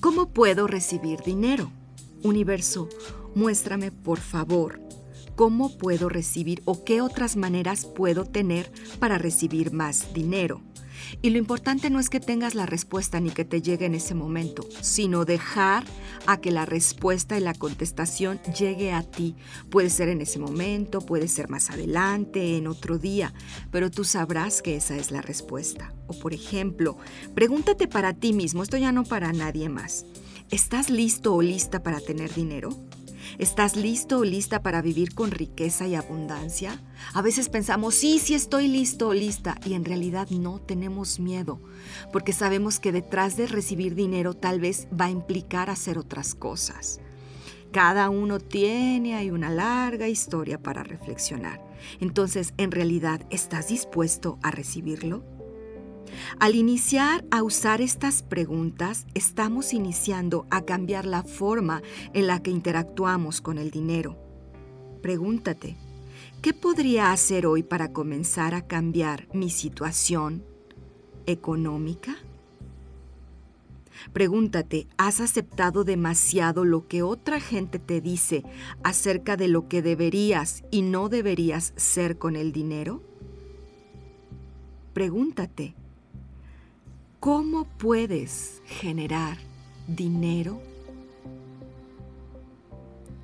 ¿cómo 0.00 0.30
puedo 0.30 0.66
recibir 0.66 1.20
dinero? 1.20 1.70
Universo, 2.22 2.88
muéstrame 3.34 3.92
por 3.92 4.20
favor 4.20 4.80
cómo 5.36 5.76
puedo 5.78 6.08
recibir 6.08 6.62
o 6.64 6.82
qué 6.84 7.00
otras 7.00 7.36
maneras 7.36 7.86
puedo 7.86 8.24
tener 8.24 8.72
para 8.98 9.18
recibir 9.18 9.72
más 9.72 10.12
dinero. 10.12 10.62
Y 11.22 11.30
lo 11.30 11.38
importante 11.38 11.90
no 11.90 12.00
es 12.00 12.10
que 12.10 12.20
tengas 12.20 12.54
la 12.54 12.66
respuesta 12.66 13.20
ni 13.20 13.30
que 13.30 13.44
te 13.44 13.62
llegue 13.62 13.86
en 13.86 13.94
ese 13.94 14.14
momento, 14.14 14.66
sino 14.80 15.24
dejar 15.24 15.84
a 16.26 16.40
que 16.40 16.50
la 16.50 16.66
respuesta 16.66 17.36
y 17.36 17.40
la 17.40 17.54
contestación 17.54 18.40
llegue 18.58 18.92
a 18.92 19.02
ti. 19.02 19.36
Puede 19.70 19.90
ser 19.90 20.08
en 20.08 20.20
ese 20.20 20.38
momento, 20.38 21.00
puede 21.00 21.28
ser 21.28 21.48
más 21.48 21.70
adelante, 21.70 22.56
en 22.56 22.66
otro 22.66 22.98
día, 22.98 23.32
pero 23.70 23.90
tú 23.90 24.04
sabrás 24.04 24.62
que 24.62 24.76
esa 24.76 24.96
es 24.96 25.10
la 25.10 25.22
respuesta. 25.22 25.94
O 26.06 26.18
por 26.18 26.34
ejemplo, 26.34 26.96
pregúntate 27.34 27.88
para 27.88 28.14
ti 28.14 28.32
mismo, 28.32 28.62
esto 28.62 28.76
ya 28.76 28.92
no 28.92 29.04
para 29.04 29.32
nadie 29.32 29.68
más. 29.68 30.06
¿Estás 30.50 30.90
listo 30.90 31.34
o 31.34 31.42
lista 31.42 31.82
para 31.82 32.00
tener 32.00 32.32
dinero? 32.32 32.85
¿Estás 33.38 33.76
listo 33.76 34.20
o 34.20 34.24
lista 34.24 34.62
para 34.62 34.80
vivir 34.80 35.14
con 35.14 35.30
riqueza 35.30 35.86
y 35.86 35.94
abundancia? 35.94 36.82
A 37.12 37.20
veces 37.20 37.50
pensamos, 37.50 37.94
sí, 37.94 38.18
sí 38.18 38.32
estoy 38.32 38.66
listo 38.66 39.08
o 39.08 39.14
lista, 39.14 39.58
y 39.66 39.74
en 39.74 39.84
realidad 39.84 40.28
no 40.30 40.58
tenemos 40.58 41.20
miedo, 41.20 41.60
porque 42.14 42.32
sabemos 42.32 42.80
que 42.80 42.92
detrás 42.92 43.36
de 43.36 43.46
recibir 43.46 43.94
dinero 43.94 44.32
tal 44.32 44.58
vez 44.58 44.88
va 44.98 45.06
a 45.06 45.10
implicar 45.10 45.68
hacer 45.68 45.98
otras 45.98 46.34
cosas. 46.34 47.00
Cada 47.72 48.08
uno 48.08 48.38
tiene 48.38 49.16
ahí 49.16 49.30
una 49.30 49.50
larga 49.50 50.08
historia 50.08 50.62
para 50.62 50.82
reflexionar. 50.82 51.62
Entonces, 52.00 52.54
¿en 52.56 52.70
realidad 52.70 53.20
estás 53.28 53.68
dispuesto 53.68 54.38
a 54.42 54.50
recibirlo? 54.50 55.35
Al 56.38 56.54
iniciar 56.54 57.24
a 57.30 57.42
usar 57.42 57.80
estas 57.80 58.22
preguntas, 58.22 59.06
estamos 59.14 59.72
iniciando 59.72 60.46
a 60.50 60.62
cambiar 60.62 61.06
la 61.06 61.22
forma 61.22 61.82
en 62.12 62.26
la 62.26 62.42
que 62.42 62.50
interactuamos 62.50 63.40
con 63.40 63.58
el 63.58 63.70
dinero. 63.70 64.16
Pregúntate, 65.02 65.76
¿qué 66.42 66.52
podría 66.52 67.12
hacer 67.12 67.46
hoy 67.46 67.62
para 67.62 67.92
comenzar 67.92 68.54
a 68.54 68.66
cambiar 68.66 69.28
mi 69.32 69.50
situación 69.50 70.44
económica? 71.26 72.16
Pregúntate, 74.12 74.86
¿has 74.98 75.20
aceptado 75.20 75.84
demasiado 75.84 76.64
lo 76.64 76.86
que 76.86 77.02
otra 77.02 77.40
gente 77.40 77.78
te 77.78 78.00
dice 78.00 78.44
acerca 78.82 79.36
de 79.36 79.48
lo 79.48 79.68
que 79.68 79.82
deberías 79.82 80.62
y 80.70 80.82
no 80.82 81.08
deberías 81.08 81.72
ser 81.76 82.18
con 82.18 82.36
el 82.36 82.52
dinero? 82.52 83.02
Pregúntate, 84.92 85.74
¿Cómo 87.26 87.64
puedes 87.64 88.62
generar 88.66 89.36
dinero? 89.88 90.62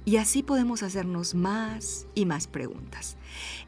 Y 0.04 0.16
así 0.16 0.42
podemos 0.42 0.82
hacernos 0.82 1.36
más 1.36 2.08
y 2.16 2.26
más 2.26 2.48
preguntas. 2.48 3.16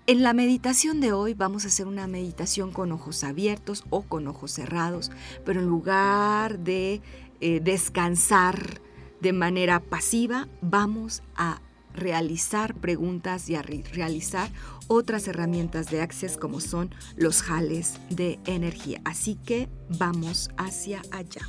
En 0.08 0.24
la 0.24 0.32
meditación 0.32 1.00
de 1.00 1.12
hoy 1.12 1.34
vamos 1.34 1.64
a 1.64 1.68
hacer 1.68 1.86
una 1.86 2.08
meditación 2.08 2.72
con 2.72 2.90
ojos 2.90 3.22
abiertos 3.22 3.84
o 3.90 4.02
con 4.02 4.26
ojos 4.26 4.50
cerrados, 4.50 5.12
pero 5.44 5.60
en 5.60 5.66
lugar 5.66 6.58
de 6.58 7.00
eh, 7.40 7.60
descansar 7.60 8.80
de 9.20 9.32
manera 9.32 9.78
pasiva, 9.78 10.48
vamos 10.60 11.22
a 11.36 11.60
realizar 11.94 12.74
preguntas 12.74 13.48
y 13.48 13.54
a 13.54 13.62
realizar 13.62 14.50
otras 14.88 15.28
herramientas 15.28 15.90
de 15.90 16.02
Access 16.02 16.36
como 16.36 16.60
son 16.60 16.94
los 17.16 17.42
jales 17.42 17.98
de 18.10 18.38
energía. 18.46 19.00
Así 19.04 19.36
que 19.36 19.68
vamos 19.88 20.50
hacia 20.56 21.02
allá. 21.10 21.48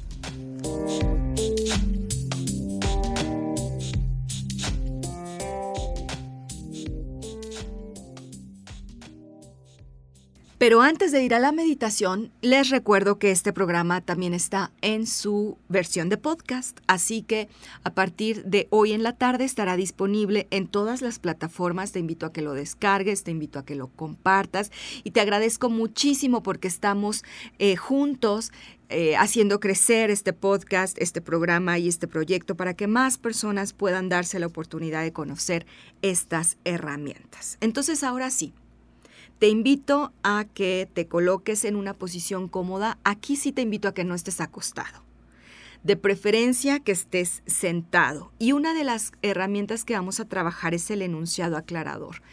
Pero 10.58 10.82
antes 10.82 11.12
de 11.12 11.22
ir 11.22 11.36
a 11.36 11.40
la 11.40 11.52
meditación, 11.52 12.32
les 12.42 12.70
recuerdo 12.70 13.20
que 13.20 13.32
este 13.32 13.52
programa 13.52 14.00
también 14.00 14.34
está 14.34 14.72
en 14.80 15.06
su 15.06 15.58
versión 15.68 16.08
de 16.08 16.18
podcast, 16.18 16.80
así 16.88 17.24
que 17.24 17.50
a 17.84 17.94
partir 17.94 18.46
de 18.46 18.70
hoy 18.70 18.94
en 18.94 19.04
la 19.04 19.12
tarde 19.12 19.44
estará 19.44 19.76
disponible 19.76 20.48
en 20.52 20.68
todas 20.68 21.02
las 21.02 21.20
plataformas. 21.20 21.92
Te 21.92 22.00
invito 22.00 22.26
a 22.26 22.32
que 22.32 22.42
lo 22.42 22.54
descargues, 22.54 23.24
te 23.24 23.32
invito 23.32 23.60
a 23.60 23.66
que 23.66 23.76
lo 23.76 23.88
compartas 23.88 24.72
y 25.04 25.12
te 25.12 25.20
agradezco 25.20 25.70
muchísimo 25.70 26.42
porque 26.42 26.70
estamos 26.70 27.26
eh, 27.60 27.76
juntos 27.76 28.54
eh, 28.88 29.18
haciendo 29.18 29.60
crecer 29.60 30.10
este 30.10 30.32
podcast, 30.32 30.98
este 31.02 31.20
programa 31.20 31.80
y 31.80 31.90
este 31.90 32.08
proyecto 32.08 32.56
para 32.56 32.76
que 32.76 32.88
más 32.88 33.18
personas 33.18 33.74
puedan 33.74 34.08
darse 34.08 34.40
la 34.40 34.48
oportunidad 34.48 35.04
de 35.04 35.12
conocer 35.12 35.66
estas 36.02 36.58
herramientas. 36.64 37.58
Entonces 37.60 38.04
ahora 38.04 38.30
sí. 38.30 38.54
Te 39.46 39.50
invito 39.50 40.12
a 40.24 40.46
que 40.46 40.90
te 40.92 41.08
coloques 41.08 41.66
en 41.66 41.76
una 41.76 41.94
posición 41.94 42.48
cómoda. 42.48 42.98
Aquí 43.04 43.36
sí 43.36 43.52
te 43.52 43.62
invito 43.62 43.88
a 43.88 43.94
que 43.94 44.04
no 44.04 44.16
estés 44.16 44.42
acostado. 44.42 45.04
De 45.86 45.96
preferencia 45.96 46.80
que 46.80 46.92
estés 46.92 47.44
sentado. 47.46 48.32
Y 48.40 48.54
una 48.54 48.74
de 48.74 48.84
las 48.84 49.12
herramientas 49.22 49.86
que 49.86 49.94
vamos 49.94 50.20
a 50.20 50.26
trabajar 50.26 50.74
es 50.74 50.90
el 50.90 51.04
enunciado 51.04 51.58
aclarador. 51.58 52.24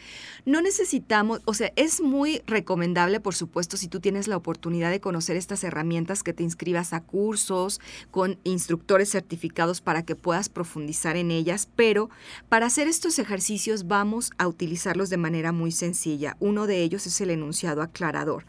No 0.43 0.59
necesitamos, 0.59 1.39
o 1.45 1.53
sea, 1.53 1.71
es 1.75 2.01
muy 2.01 2.41
recomendable, 2.47 3.19
por 3.19 3.35
supuesto, 3.35 3.77
si 3.77 3.87
tú 3.87 3.99
tienes 3.99 4.27
la 4.27 4.37
oportunidad 4.37 4.89
de 4.89 4.99
conocer 4.99 5.37
estas 5.37 5.63
herramientas, 5.63 6.23
que 6.23 6.33
te 6.33 6.41
inscribas 6.41 6.93
a 6.93 7.01
cursos 7.01 7.79
con 8.09 8.39
instructores 8.43 9.11
certificados 9.11 9.81
para 9.81 10.01
que 10.01 10.15
puedas 10.15 10.49
profundizar 10.49 11.15
en 11.15 11.29
ellas, 11.29 11.69
pero 11.75 12.09
para 12.49 12.65
hacer 12.65 12.87
estos 12.87 13.19
ejercicios 13.19 13.87
vamos 13.87 14.31
a 14.39 14.47
utilizarlos 14.47 15.11
de 15.11 15.17
manera 15.17 15.51
muy 15.51 15.71
sencilla. 15.71 16.37
Uno 16.39 16.65
de 16.65 16.81
ellos 16.81 17.05
es 17.05 17.21
el 17.21 17.29
enunciado 17.29 17.83
aclarador 17.83 18.45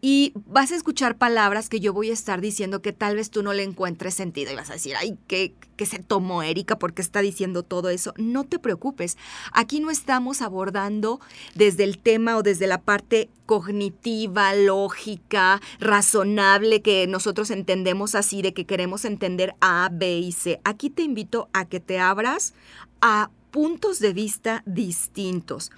y 0.00 0.32
vas 0.46 0.72
a 0.72 0.76
escuchar 0.76 1.16
palabras 1.16 1.68
que 1.68 1.80
yo 1.80 1.92
voy 1.92 2.10
a 2.10 2.12
estar 2.12 2.40
diciendo 2.40 2.82
que 2.82 2.92
tal 2.92 3.16
vez 3.16 3.30
tú 3.30 3.42
no 3.42 3.52
le 3.52 3.62
encuentres 3.62 4.14
sentido 4.14 4.52
y 4.52 4.56
vas 4.56 4.70
a 4.70 4.74
decir, 4.74 4.94
ay, 4.96 5.18
¿qué, 5.26 5.54
qué 5.76 5.86
se 5.86 5.98
tomó 5.98 6.42
Erika? 6.42 6.78
porque 6.78 7.02
está 7.02 7.20
diciendo 7.20 7.62
todo 7.62 7.88
eso? 7.88 8.14
No 8.16 8.44
te 8.44 8.58
preocupes, 8.58 9.16
aquí 9.52 9.80
no 9.80 9.90
estamos 9.90 10.42
abordando 10.42 11.20
desde 11.54 11.84
el 11.84 11.98
tema 11.98 12.36
o 12.36 12.42
desde 12.42 12.66
la 12.66 12.80
parte 12.80 13.28
cognitiva, 13.46 14.54
lógica, 14.54 15.60
razonable 15.80 16.82
que 16.82 17.06
nosotros 17.06 17.50
entendemos 17.50 18.14
así, 18.14 18.42
de 18.42 18.52
que 18.52 18.66
queremos 18.66 19.04
entender 19.04 19.54
A, 19.60 19.88
B 19.90 20.18
y 20.18 20.32
C. 20.32 20.60
Aquí 20.64 20.90
te 20.90 21.02
invito 21.02 21.48
a 21.52 21.64
que 21.64 21.80
te 21.80 21.98
abras 21.98 22.54
a 23.00 23.30
puntos 23.50 23.98
de 23.98 24.12
vista 24.12 24.62
distintos. 24.66 25.70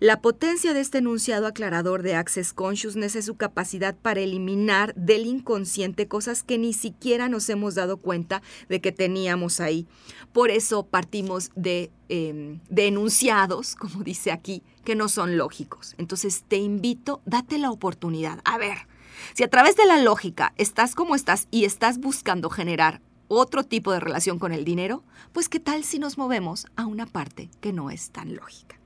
La 0.00 0.20
potencia 0.20 0.74
de 0.74 0.80
este 0.80 0.98
enunciado 0.98 1.46
aclarador 1.46 2.02
de 2.02 2.14
Access 2.14 2.52
Consciousness 2.52 3.16
es 3.16 3.26
su 3.26 3.36
capacidad 3.36 3.94
para 3.94 4.20
eliminar 4.20 4.94
del 4.94 5.26
inconsciente 5.26 6.08
cosas 6.08 6.42
que 6.42 6.58
ni 6.58 6.72
siquiera 6.72 7.28
nos 7.28 7.48
hemos 7.48 7.74
dado 7.74 7.98
cuenta 7.98 8.42
de 8.68 8.80
que 8.80 8.92
teníamos 8.92 9.60
ahí. 9.60 9.86
Por 10.32 10.50
eso 10.50 10.86
partimos 10.86 11.50
de, 11.54 11.90
em, 12.08 12.60
enunciados, 12.74 13.74
como 13.74 14.02
dice 14.02 14.32
aquí, 14.32 14.62
que 14.84 14.94
no 14.94 15.08
son 15.08 15.36
lógicos. 15.36 15.94
Entonces 15.98 16.44
te 16.46 16.56
invito, 16.56 17.20
date 17.24 17.58
la 17.58 17.70
oportunidad. 17.70 18.40
A 18.44 18.58
ver, 18.58 18.86
si 19.34 19.44
a 19.44 19.50
través 19.50 19.76
de 19.76 19.86
la 19.86 20.00
lógica 20.00 20.52
estás 20.56 20.94
como 20.94 21.14
estás 21.14 21.48
y 21.50 21.64
estás 21.64 21.98
buscando 21.98 22.50
generar 22.50 23.00
otro 23.28 23.64
tipo 23.64 23.92
de 23.92 24.00
relación 24.00 24.38
con 24.38 24.52
el 24.52 24.64
dinero, 24.64 25.02
pues 25.32 25.48
qué 25.48 25.60
tal 25.60 25.84
si 25.84 25.98
nos 25.98 26.18
movemos 26.18 26.66
a 26.76 26.86
una 26.86 27.06
parte 27.06 27.50
que 27.60 27.72
no 27.72 27.90
es 27.90 28.10
tan 28.10 28.34
lógica. 28.34 28.76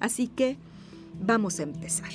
Así 0.00 0.28
que 0.28 0.56
vamos 1.20 1.60
a 1.60 1.64
empezar. 1.64 2.10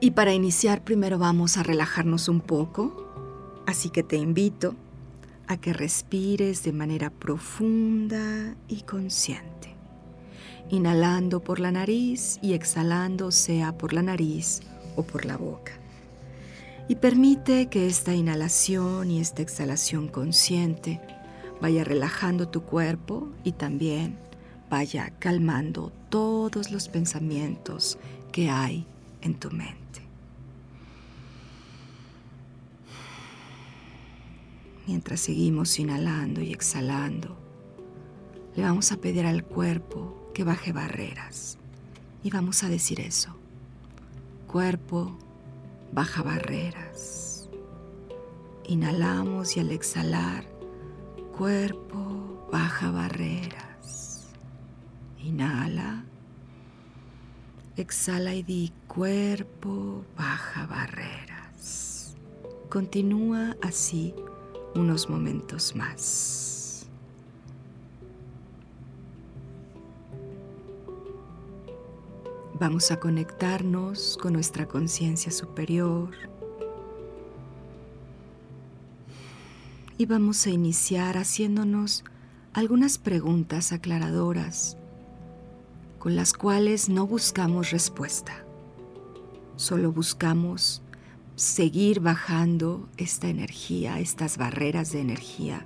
Y 0.00 0.12
para 0.12 0.32
iniciar 0.32 0.84
primero 0.84 1.18
vamos 1.18 1.56
a 1.56 1.62
relajarnos 1.62 2.28
un 2.28 2.40
poco, 2.40 2.94
así 3.66 3.90
que 3.90 4.02
te 4.02 4.16
invito 4.16 4.74
a 5.48 5.56
que 5.56 5.72
respires 5.72 6.62
de 6.62 6.72
manera 6.72 7.10
profunda 7.10 8.54
y 8.68 8.82
consciente, 8.82 9.74
inhalando 10.70 11.40
por 11.40 11.58
la 11.58 11.72
nariz 11.72 12.38
y 12.42 12.52
exhalando 12.52 13.30
sea 13.30 13.76
por 13.76 13.92
la 13.92 14.02
nariz 14.02 14.60
o 14.94 15.02
por 15.02 15.24
la 15.24 15.36
boca. 15.36 15.72
Y 16.86 16.96
permite 16.96 17.66
que 17.66 17.86
esta 17.86 18.14
inhalación 18.14 19.10
y 19.10 19.20
esta 19.20 19.42
exhalación 19.42 20.08
consciente 20.08 21.00
vaya 21.60 21.84
relajando 21.84 22.48
tu 22.48 22.62
cuerpo 22.62 23.28
y 23.44 23.52
también 23.52 24.18
vaya 24.70 25.12
calmando 25.18 25.92
todos 26.08 26.70
los 26.70 26.88
pensamientos 26.88 27.98
que 28.32 28.50
hay 28.50 28.86
en 29.22 29.34
tu 29.34 29.50
mente. 29.50 29.87
Mientras 34.88 35.20
seguimos 35.20 35.78
inhalando 35.78 36.40
y 36.40 36.50
exhalando, 36.50 37.36
le 38.56 38.62
vamos 38.62 38.90
a 38.90 38.96
pedir 38.96 39.26
al 39.26 39.44
cuerpo 39.44 40.30
que 40.32 40.44
baje 40.44 40.72
barreras. 40.72 41.58
Y 42.24 42.30
vamos 42.30 42.64
a 42.64 42.70
decir 42.70 42.98
eso. 43.00 43.36
Cuerpo, 44.46 45.18
baja 45.92 46.22
barreras. 46.22 47.50
Inhalamos 48.66 49.58
y 49.58 49.60
al 49.60 49.72
exhalar, 49.72 50.46
cuerpo, 51.36 52.48
baja 52.50 52.90
barreras. 52.90 54.26
Inhala. 55.22 56.04
Exhala 57.76 58.34
y 58.34 58.42
di 58.42 58.72
cuerpo, 58.86 60.02
baja 60.16 60.66
barreras. 60.66 62.16
Continúa 62.70 63.54
así 63.62 64.14
unos 64.74 65.08
momentos 65.08 65.74
más. 65.74 66.86
Vamos 72.60 72.90
a 72.90 72.98
conectarnos 72.98 74.18
con 74.20 74.32
nuestra 74.32 74.66
conciencia 74.66 75.30
superior 75.30 76.10
y 79.96 80.06
vamos 80.06 80.44
a 80.46 80.50
iniciar 80.50 81.16
haciéndonos 81.16 82.04
algunas 82.52 82.98
preguntas 82.98 83.72
aclaradoras 83.72 84.76
con 86.00 86.16
las 86.16 86.32
cuales 86.32 86.88
no 86.88 87.06
buscamos 87.06 87.70
respuesta, 87.70 88.44
solo 89.56 89.92
buscamos 89.92 90.82
seguir 91.38 92.00
bajando 92.00 92.88
esta 92.96 93.28
energía, 93.28 94.00
estas 94.00 94.38
barreras 94.38 94.90
de 94.90 95.00
energía 95.00 95.64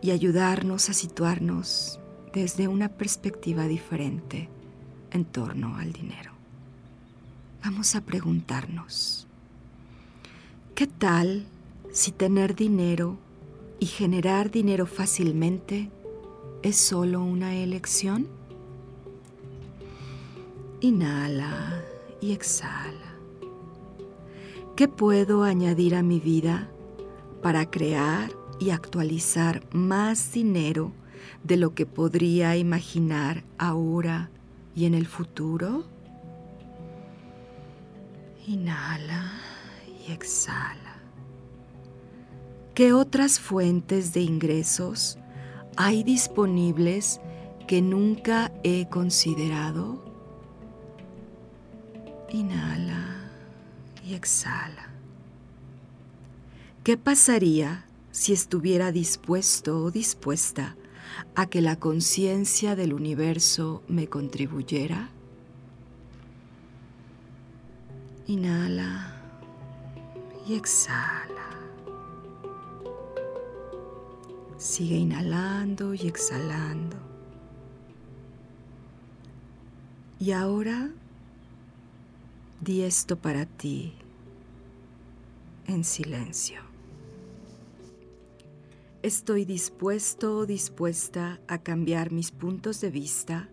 y 0.00 0.10
ayudarnos 0.10 0.90
a 0.90 0.92
situarnos 0.92 2.00
desde 2.34 2.66
una 2.66 2.88
perspectiva 2.88 3.68
diferente 3.68 4.48
en 5.12 5.24
torno 5.24 5.76
al 5.76 5.92
dinero. 5.92 6.32
Vamos 7.64 7.94
a 7.94 8.00
preguntarnos, 8.00 9.28
¿qué 10.74 10.88
tal 10.88 11.46
si 11.92 12.10
tener 12.10 12.56
dinero 12.56 13.18
y 13.78 13.86
generar 13.86 14.50
dinero 14.50 14.86
fácilmente 14.86 15.90
es 16.64 16.76
solo 16.76 17.22
una 17.22 17.54
elección? 17.54 18.26
Inhala 20.80 21.84
y 22.20 22.32
exhala. 22.32 23.11
¿Qué 24.82 24.88
puedo 24.88 25.44
añadir 25.44 25.94
a 25.94 26.02
mi 26.02 26.18
vida 26.18 26.68
para 27.40 27.70
crear 27.70 28.32
y 28.58 28.70
actualizar 28.70 29.62
más 29.72 30.32
dinero 30.32 30.90
de 31.44 31.56
lo 31.56 31.72
que 31.72 31.86
podría 31.86 32.56
imaginar 32.56 33.44
ahora 33.58 34.28
y 34.74 34.86
en 34.86 34.94
el 34.94 35.06
futuro? 35.06 35.84
Inhala 38.48 39.30
y 40.04 40.10
exhala. 40.10 40.96
¿Qué 42.74 42.92
otras 42.92 43.38
fuentes 43.38 44.12
de 44.12 44.22
ingresos 44.22 45.16
hay 45.76 46.02
disponibles 46.02 47.20
que 47.68 47.80
nunca 47.80 48.50
he 48.64 48.88
considerado? 48.88 50.02
Inhala 52.32 53.01
y 54.04 54.14
exhala. 54.14 54.90
¿Qué 56.84 56.96
pasaría 56.96 57.84
si 58.10 58.32
estuviera 58.32 58.92
dispuesto 58.92 59.84
o 59.84 59.90
dispuesta 59.90 60.76
a 61.34 61.46
que 61.46 61.60
la 61.60 61.76
conciencia 61.76 62.74
del 62.74 62.92
universo 62.92 63.82
me 63.88 64.08
contribuyera? 64.08 65.10
Inhala 68.26 69.14
y 70.46 70.54
exhala. 70.54 71.28
Sigue 74.58 74.96
inhalando 74.96 75.94
y 75.94 76.06
exhalando. 76.06 76.96
Y 80.18 80.32
ahora 80.32 80.90
Di 82.62 82.82
esto 82.82 83.16
para 83.16 83.44
ti 83.44 83.92
en 85.66 85.82
silencio. 85.82 86.60
Estoy 89.02 89.44
dispuesto 89.44 90.36
o 90.36 90.46
dispuesta 90.46 91.40
a 91.48 91.58
cambiar 91.58 92.12
mis 92.12 92.30
puntos 92.30 92.80
de 92.80 92.92
vista, 92.92 93.48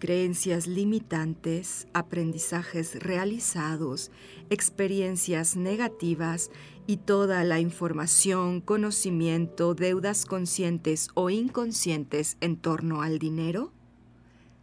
creencias 0.00 0.66
limitantes, 0.66 1.86
aprendizajes 1.92 3.00
realizados, 3.00 4.10
experiencias 4.50 5.54
negativas 5.54 6.50
y 6.88 6.96
toda 6.96 7.44
la 7.44 7.60
información, 7.60 8.60
conocimiento, 8.60 9.74
deudas 9.74 10.26
conscientes 10.26 11.10
o 11.14 11.30
inconscientes 11.30 12.38
en 12.40 12.56
torno 12.56 13.02
al 13.02 13.20
dinero? 13.20 13.72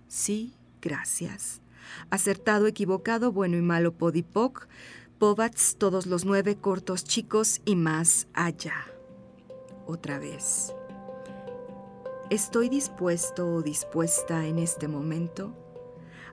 Sí, 0.09 0.53
gracias. 0.81 1.61
Acertado, 2.09 2.67
equivocado, 2.67 3.31
bueno 3.31 3.57
y 3.57 3.61
malo, 3.61 3.93
podipoc, 3.93 4.67
povats, 5.17 5.75
todos 5.77 6.05
los 6.05 6.25
nueve 6.25 6.55
cortos 6.55 7.03
chicos 7.03 7.61
y 7.65 7.75
más 7.75 8.27
allá. 8.33 8.75
Otra 9.85 10.19
vez. 10.19 10.73
¿Estoy 12.29 12.69
dispuesto 12.69 13.55
o 13.55 13.61
dispuesta 13.61 14.45
en 14.45 14.59
este 14.59 14.87
momento 14.87 15.55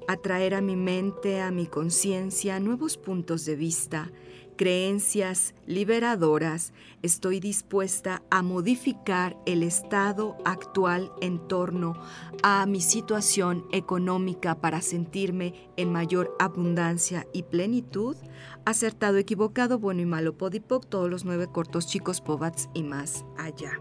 a 0.08 0.16
traer 0.16 0.54
a 0.54 0.60
mi 0.60 0.76
mente, 0.76 1.40
a 1.40 1.50
mi 1.50 1.66
conciencia, 1.66 2.60
nuevos 2.60 2.96
puntos 2.96 3.44
de 3.44 3.56
vista 3.56 4.10
creencias 4.56 5.54
liberadoras, 5.66 6.72
estoy 7.02 7.40
dispuesta 7.40 8.22
a 8.30 8.42
modificar 8.42 9.36
el 9.46 9.62
estado 9.62 10.36
actual 10.44 11.12
en 11.20 11.46
torno 11.46 11.94
a 12.42 12.66
mi 12.66 12.80
situación 12.80 13.66
económica 13.72 14.60
para 14.60 14.80
sentirme 14.80 15.70
en 15.76 15.92
mayor 15.92 16.34
abundancia 16.38 17.26
y 17.32 17.44
plenitud. 17.44 18.16
Acertado, 18.64 19.18
equivocado, 19.18 19.78
bueno 19.78 20.00
y 20.00 20.06
malo, 20.06 20.36
podipoc, 20.36 20.86
todos 20.86 21.10
los 21.10 21.24
nueve 21.24 21.46
cortos 21.46 21.86
chicos, 21.86 22.20
povats 22.20 22.68
y 22.74 22.82
más 22.82 23.24
allá. 23.36 23.80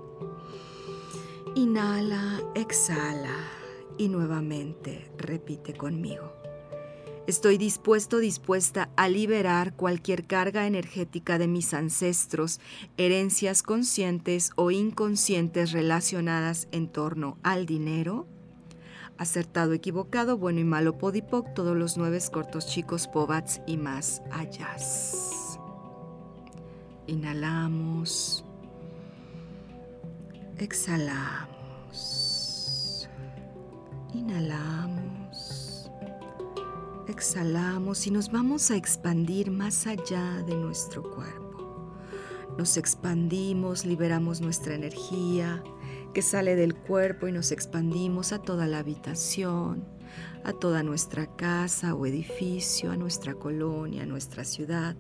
Inhala, 1.56 2.42
exhala 2.54 3.36
y 3.98 4.10
nuevamente 4.10 5.10
repite 5.18 5.74
conmigo. 5.74 6.45
Estoy 7.28 7.58
dispuesto, 7.58 8.20
dispuesta 8.20 8.90
a 8.96 9.10
liberar 9.10 9.74
cualquier 9.74 10.28
carga 10.28 10.68
energética 10.68 11.40
de 11.40 11.48
mis 11.48 11.74
ancestros, 11.74 12.60
herencias 12.98 13.64
conscientes 13.64 14.52
o 14.56 14.70
inconscientes 14.70 15.72
relacionadas 15.72 16.68
en 16.72 16.88
torno 16.88 17.40
al 17.42 17.66
dinero. 17.66 18.28
Acertado, 19.18 19.74
equivocado, 19.74 20.38
bueno 20.38 20.60
y 20.60 20.66
malo, 20.66 21.00
podipoc, 21.00 21.52
todos 21.56 21.76
los 21.76 21.98
nueve 21.98 22.20
cortos 22.32 22.68
chicos, 22.68 23.08
povats 23.08 23.60
y 23.66 23.78
más 23.78 24.22
allá. 24.32 24.76
Inhalamos. 27.08 28.46
Exhalamos. 30.60 31.50
Inhalamos 34.14 35.15
exhalamos 37.08 38.08
y 38.08 38.12
nos 38.12 38.32
vamos 38.32 38.72
a 38.72 38.76
expandir 38.76 39.52
más 39.52 39.88
allá 39.88 40.44
de 40.46 40.56
nuestro 40.56 41.04
cuerpo. 41.04 41.96
Nos 42.58 42.78
expandimos, 42.78 43.86
liberamos 43.86 44.42
nuestra 44.42 44.76
energía 44.76 45.64
que 46.14 46.22
sale 46.22 46.56
del 46.56 46.74
cuerpo 46.76 47.28
y 47.28 47.32
nos 47.32 47.52
expandimos 47.52 48.32
a 48.32 48.42
toda 48.42 48.68
la 48.68 48.80
habitación, 48.80 49.86
a 50.44 50.54
toda 50.54 50.84
nuestra 50.84 51.26
casa 51.26 51.96
o 51.96 52.06
edificio, 52.06 52.92
a 52.92 52.98
nuestra 52.98 53.34
colonia, 53.34 54.04
a 54.04 54.06
nuestra 54.06 54.44
ciudad. 54.44 54.96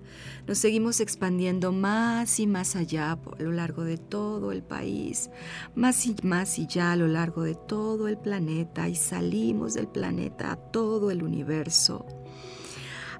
Nos 0.47 0.57
seguimos 0.57 0.99
expandiendo 0.99 1.71
más 1.71 2.39
y 2.39 2.47
más 2.47 2.75
allá 2.75 3.11
a 3.11 3.43
lo 3.43 3.51
largo 3.51 3.83
de 3.83 3.97
todo 3.97 4.51
el 4.51 4.63
país, 4.63 5.29
más 5.75 6.05
y 6.07 6.15
más 6.23 6.57
y 6.57 6.65
ya 6.65 6.91
a 6.91 6.95
lo 6.95 7.07
largo 7.07 7.43
de 7.43 7.55
todo 7.55 8.07
el 8.07 8.17
planeta 8.17 8.89
y 8.89 8.95
salimos 8.95 9.75
del 9.75 9.87
planeta 9.87 10.51
a 10.51 10.55
todo 10.55 11.11
el 11.11 11.21
universo. 11.21 12.05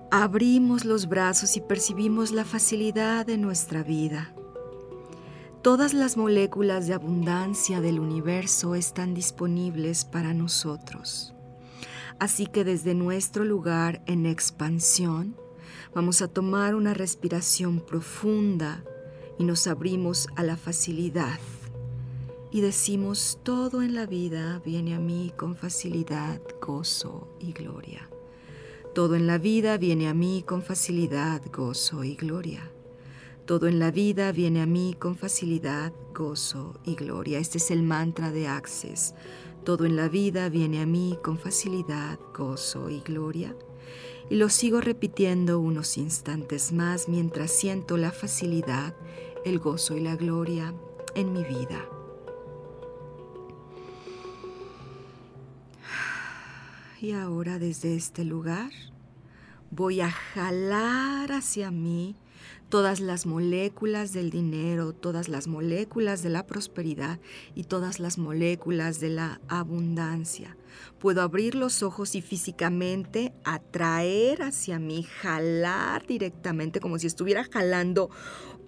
Abrimos 0.10 0.86
los 0.86 1.08
brazos 1.08 1.58
y 1.58 1.62
percibimos 1.62 2.32
la 2.32 2.46
facilidad 2.46 3.26
de 3.26 3.38
nuestra 3.38 3.84
vida. 3.84 4.34
Todas 5.62 5.94
las 5.94 6.16
moléculas 6.16 6.88
de 6.88 6.94
abundancia 6.94 7.82
del 7.82 8.00
universo 8.00 8.76
están 8.76 9.14
disponibles 9.14 10.06
para 10.06 10.34
nosotros. 10.34 11.35
Así 12.20 12.48
que 12.48 12.64
desde 12.64 12.94
nuestro 12.94 13.44
lugar 13.44 14.02
en 14.08 14.26
expansión, 14.26 15.36
vamos 15.94 16.22
a 16.22 16.28
tomar 16.28 16.76
una 16.76 16.94
respiración 16.94 17.80
profunda 17.80 18.84
y 19.38 19.44
nos 19.44 19.68
abrimos 19.68 20.28
a 20.36 20.44
la 20.44 20.58
facilidad. 20.58 21.40
Y 22.52 22.62
decimos, 22.62 23.40
todo 23.44 23.82
en 23.82 23.96
la 23.96 24.06
vida 24.06 24.62
viene 24.64 24.96
a 24.96 25.00
mí 25.00 25.34
con 25.36 25.56
facilidad, 25.56 26.42
gozo 26.62 27.36
y 27.40 27.52
gloria. 27.52 28.10
Todo 28.94 29.16
en 29.16 29.28
la 29.28 29.38
vida 29.38 29.78
viene 29.78 30.08
a 30.08 30.14
mí 30.14 30.42
con 30.48 30.62
facilidad, 30.62 31.42
gozo 31.52 32.06
y 32.06 32.16
gloria. 32.16 32.72
Todo 33.46 33.68
en 33.68 33.78
la 33.78 33.92
vida 33.92 34.32
viene 34.32 34.62
a 34.62 34.66
mí 34.66 34.96
con 34.98 35.18
facilidad, 35.18 35.92
gozo 36.14 36.80
y 36.86 36.96
gloria. 36.96 37.40
Este 37.40 37.58
es 37.58 37.72
el 37.72 37.84
mantra 37.84 38.32
de 38.32 38.48
Access. 38.48 39.14
Todo 39.66 39.86
en 39.86 39.96
la 39.96 40.10
vida 40.10 40.48
viene 40.50 40.80
a 40.80 40.86
mí 40.86 41.18
con 41.24 41.40
facilidad, 41.40 42.20
gozo 42.38 42.92
y 42.92 43.00
gloria. 43.00 43.56
Y 44.30 44.36
lo 44.36 44.50
sigo 44.50 44.80
repitiendo 44.80 45.60
unos 45.60 45.98
instantes 45.98 46.72
más 46.72 47.10
mientras 47.10 47.50
siento 47.50 47.98
la 47.98 48.12
facilidad, 48.12 48.96
el 49.44 49.58
gozo 49.58 49.98
y 49.98 50.02
la 50.02 50.16
gloria 50.18 50.72
en 51.16 51.34
mi 51.34 51.44
vida. 51.44 51.84
Y 57.02 57.14
ahora 57.14 57.58
desde 57.58 57.96
este 57.96 58.24
lugar 58.24 58.70
voy 59.72 60.00
a 60.00 60.12
jalar 60.12 61.32
hacia 61.32 61.72
mí 61.72 62.16
todas 62.70 63.00
las 63.00 63.26
moléculas 63.26 64.14
del 64.14 64.30
dinero, 64.30 64.94
todas 64.94 65.30
las 65.30 65.48
moléculas 65.48 66.24
de 66.24 66.30
la 66.30 66.46
prosperidad 66.46 67.20
y 67.54 67.66
todas 67.66 68.00
las 68.00 68.18
moléculas 68.18 69.00
de 69.00 69.10
la 69.10 69.40
abundancia. 69.48 70.58
Puedo 71.00 71.22
abrir 71.22 71.56
los 71.56 71.84
ojos 71.84 72.16
y 72.16 72.22
físicamente 72.22 73.34
atraer 73.44 74.42
hacia 74.42 74.80
mí, 74.80 75.04
jalar 75.04 76.06
directamente 76.06 76.80
como 76.80 77.00
si 77.00 77.08
estuviera 77.08 77.46
jalando 77.46 78.10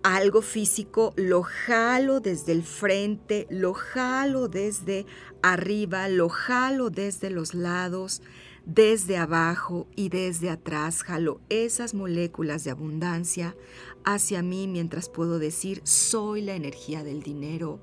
algo 0.03 0.41
físico, 0.41 1.13
lo 1.15 1.43
jalo 1.43 2.19
desde 2.19 2.51
el 2.53 2.63
frente, 2.63 3.47
lo 3.49 3.73
jalo 3.73 4.47
desde 4.47 5.05
arriba, 5.41 6.07
lo 6.07 6.29
jalo 6.29 6.89
desde 6.89 7.29
los 7.29 7.53
lados 7.53 8.21
desde 8.67 9.15
abajo 9.15 9.87
y 9.95 10.09
desde 10.09 10.49
atrás 10.49 11.01
jalo 11.01 11.39
esas 11.47 11.93
moléculas 11.93 12.65
de 12.65 12.71
abundancia 12.71 13.55
hacia 14.03 14.43
mí 14.43 14.67
mientras 14.67 15.07
puedo 15.07 15.39
decir 15.39 15.79
soy 15.85 16.41
la 16.41 16.53
energía 16.53 17.01
del 17.05 17.23
dinero, 17.23 17.79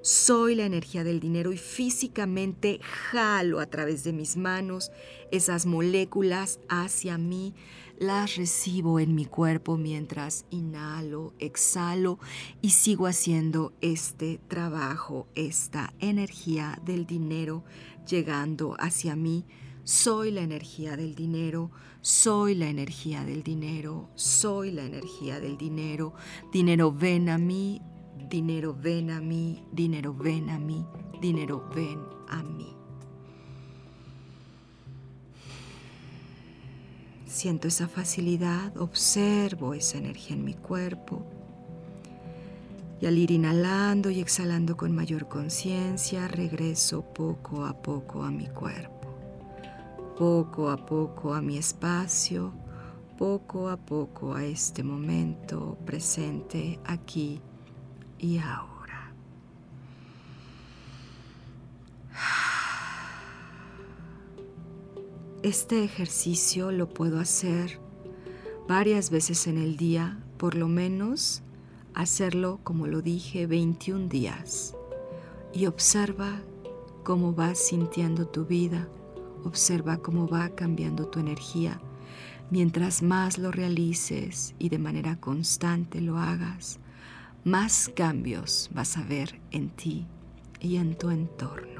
soy 0.00 0.54
la 0.54 0.64
energía 0.64 1.04
del 1.04 1.20
dinero 1.20 1.52
y 1.52 1.58
físicamente 1.58 2.80
jalo 2.82 3.60
a 3.60 3.66
través 3.66 4.04
de 4.04 4.14
mis 4.14 4.38
manos 4.38 4.90
esas 5.30 5.66
moléculas 5.66 6.60
hacia 6.70 7.18
mí, 7.18 7.54
las 7.98 8.36
recibo 8.36 9.00
en 9.00 9.14
mi 9.14 9.26
cuerpo 9.26 9.76
mientras 9.76 10.46
inhalo, 10.48 11.34
exhalo 11.40 12.18
y 12.62 12.70
sigo 12.70 13.06
haciendo 13.06 13.74
este 13.82 14.40
trabajo, 14.48 15.26
esta 15.34 15.92
energía 16.00 16.80
del 16.86 17.04
dinero 17.04 17.64
llegando 18.06 18.76
hacia 18.80 19.14
mí 19.14 19.44
soy 19.84 20.30
la 20.30 20.42
energía 20.42 20.96
del 20.96 21.14
dinero, 21.14 21.70
soy 22.00 22.54
la 22.54 22.68
energía 22.68 23.24
del 23.24 23.42
dinero, 23.42 24.10
soy 24.14 24.70
la 24.70 24.84
energía 24.84 25.40
del 25.40 25.56
dinero. 25.56 26.14
Dinero 26.52 26.92
ven 26.92 27.28
a 27.28 27.38
mí, 27.38 27.82
dinero 28.28 28.76
ven 28.80 29.10
a 29.10 29.20
mí, 29.20 29.64
dinero 29.72 30.14
ven 30.14 30.50
a 30.50 30.58
mí, 30.58 30.86
dinero 31.20 31.68
ven 31.74 31.98
a 32.28 32.42
mí. 32.42 32.76
Siento 37.26 37.68
esa 37.68 37.88
facilidad, 37.88 38.76
observo 38.76 39.74
esa 39.74 39.98
energía 39.98 40.36
en 40.36 40.44
mi 40.44 40.54
cuerpo. 40.54 41.26
Y 43.00 43.06
al 43.06 43.18
ir 43.18 43.32
inhalando 43.32 44.10
y 44.10 44.20
exhalando 44.20 44.76
con 44.76 44.94
mayor 44.94 45.28
conciencia, 45.28 46.28
regreso 46.28 47.02
poco 47.02 47.64
a 47.64 47.82
poco 47.82 48.22
a 48.22 48.30
mi 48.30 48.46
cuerpo 48.46 49.01
poco 50.16 50.68
a 50.68 50.76
poco 50.76 51.34
a 51.34 51.40
mi 51.40 51.56
espacio, 51.56 52.52
poco 53.18 53.68
a 53.68 53.76
poco 53.76 54.34
a 54.34 54.44
este 54.44 54.82
momento 54.82 55.78
presente 55.86 56.78
aquí 56.84 57.40
y 58.18 58.38
ahora. 58.38 59.12
Este 65.42 65.82
ejercicio 65.82 66.70
lo 66.70 66.88
puedo 66.88 67.18
hacer 67.18 67.80
varias 68.68 69.10
veces 69.10 69.46
en 69.46 69.58
el 69.58 69.76
día, 69.76 70.22
por 70.36 70.54
lo 70.54 70.68
menos 70.68 71.42
hacerlo, 71.94 72.60
como 72.62 72.86
lo 72.86 73.02
dije, 73.02 73.46
21 73.46 74.08
días. 74.08 74.76
Y 75.52 75.66
observa 75.66 76.40
cómo 77.02 77.32
vas 77.32 77.58
sintiendo 77.58 78.28
tu 78.28 78.44
vida 78.46 78.88
Observa 79.44 79.98
cómo 79.98 80.28
va 80.28 80.50
cambiando 80.50 81.06
tu 81.06 81.20
energía. 81.20 81.80
Mientras 82.50 83.02
más 83.02 83.38
lo 83.38 83.50
realices 83.50 84.54
y 84.58 84.68
de 84.68 84.78
manera 84.78 85.16
constante 85.16 86.00
lo 86.00 86.18
hagas, 86.18 86.78
más 87.44 87.90
cambios 87.94 88.70
vas 88.72 88.96
a 88.98 89.02
ver 89.02 89.40
en 89.50 89.70
ti 89.70 90.06
y 90.60 90.76
en 90.76 90.96
tu 90.96 91.10
entorno. 91.10 91.71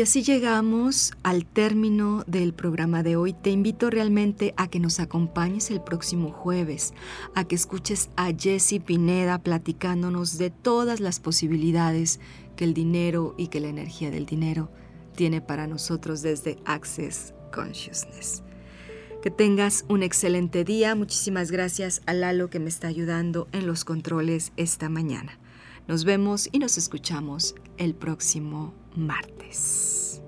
Y 0.00 0.02
así 0.02 0.22
llegamos 0.22 1.12
al 1.22 1.44
término 1.44 2.24
del 2.26 2.54
programa 2.54 3.02
de 3.02 3.16
hoy. 3.16 3.34
Te 3.34 3.50
invito 3.50 3.90
realmente 3.90 4.54
a 4.56 4.66
que 4.66 4.80
nos 4.80 4.98
acompañes 4.98 5.70
el 5.70 5.82
próximo 5.82 6.32
jueves, 6.32 6.94
a 7.34 7.44
que 7.44 7.54
escuches 7.54 8.08
a 8.16 8.32
Jessie 8.32 8.80
Pineda 8.80 9.42
platicándonos 9.42 10.38
de 10.38 10.48
todas 10.48 11.00
las 11.00 11.20
posibilidades 11.20 12.18
que 12.56 12.64
el 12.64 12.72
dinero 12.72 13.34
y 13.36 13.48
que 13.48 13.60
la 13.60 13.68
energía 13.68 14.10
del 14.10 14.24
dinero 14.24 14.70
tiene 15.16 15.42
para 15.42 15.66
nosotros 15.66 16.22
desde 16.22 16.56
Access 16.64 17.34
Consciousness. 17.52 18.42
Que 19.22 19.30
tengas 19.30 19.84
un 19.90 20.02
excelente 20.02 20.64
día. 20.64 20.94
Muchísimas 20.94 21.50
gracias 21.50 22.00
a 22.06 22.14
Lalo 22.14 22.48
que 22.48 22.58
me 22.58 22.70
está 22.70 22.88
ayudando 22.88 23.48
en 23.52 23.66
los 23.66 23.84
controles 23.84 24.52
esta 24.56 24.88
mañana. 24.88 25.38
Nos 25.88 26.04
vemos 26.04 26.48
y 26.52 26.58
nos 26.58 26.78
escuchamos 26.78 27.54
el 27.76 27.94
próximo 27.94 28.79
martes. 28.96 30.22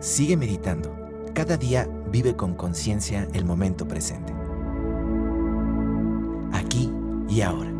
Sigue 0.00 0.36
meditando. 0.36 0.96
Cada 1.34 1.56
día 1.56 1.88
vive 2.10 2.34
con 2.34 2.54
conciencia 2.54 3.28
el 3.32 3.44
momento 3.44 3.86
presente. 3.86 4.34
Aquí 6.52 6.92
y 7.28 7.42
ahora. 7.42 7.79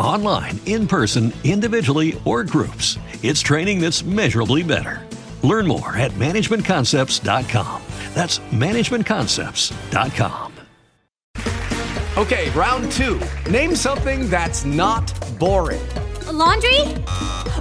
Online, 0.00 0.58
in 0.64 0.88
person, 0.88 1.30
individually, 1.44 2.18
or 2.24 2.42
groups, 2.42 2.98
it's 3.22 3.42
training 3.42 3.80
that's 3.80 4.02
measurably 4.02 4.62
better. 4.62 5.06
Learn 5.42 5.66
more 5.66 5.94
at 5.94 6.12
managementconcepts.com. 6.12 7.82
That's 8.14 8.38
managementconcepts.com. 8.38 10.52
Okay, 12.16 12.48
round 12.50 12.90
two. 12.92 13.20
Name 13.50 13.74
something 13.76 14.30
that's 14.30 14.64
not 14.64 15.12
boring. 15.38 15.86
A 16.26 16.32
laundry? 16.32 16.80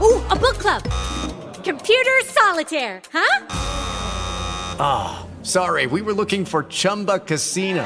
Ooh, 0.01 0.25
a 0.27 0.35
book 0.35 0.57
club. 0.57 0.83
Computer 1.63 2.19
solitaire, 2.23 3.01
huh? 3.11 3.45
Ah, 4.79 5.19
oh, 5.19 5.27
sorry, 5.43 5.87
we 5.87 6.01
were 6.01 6.13
looking 6.13 6.45
for 6.45 6.63
Chumba 6.63 7.19
Casino. 7.19 7.85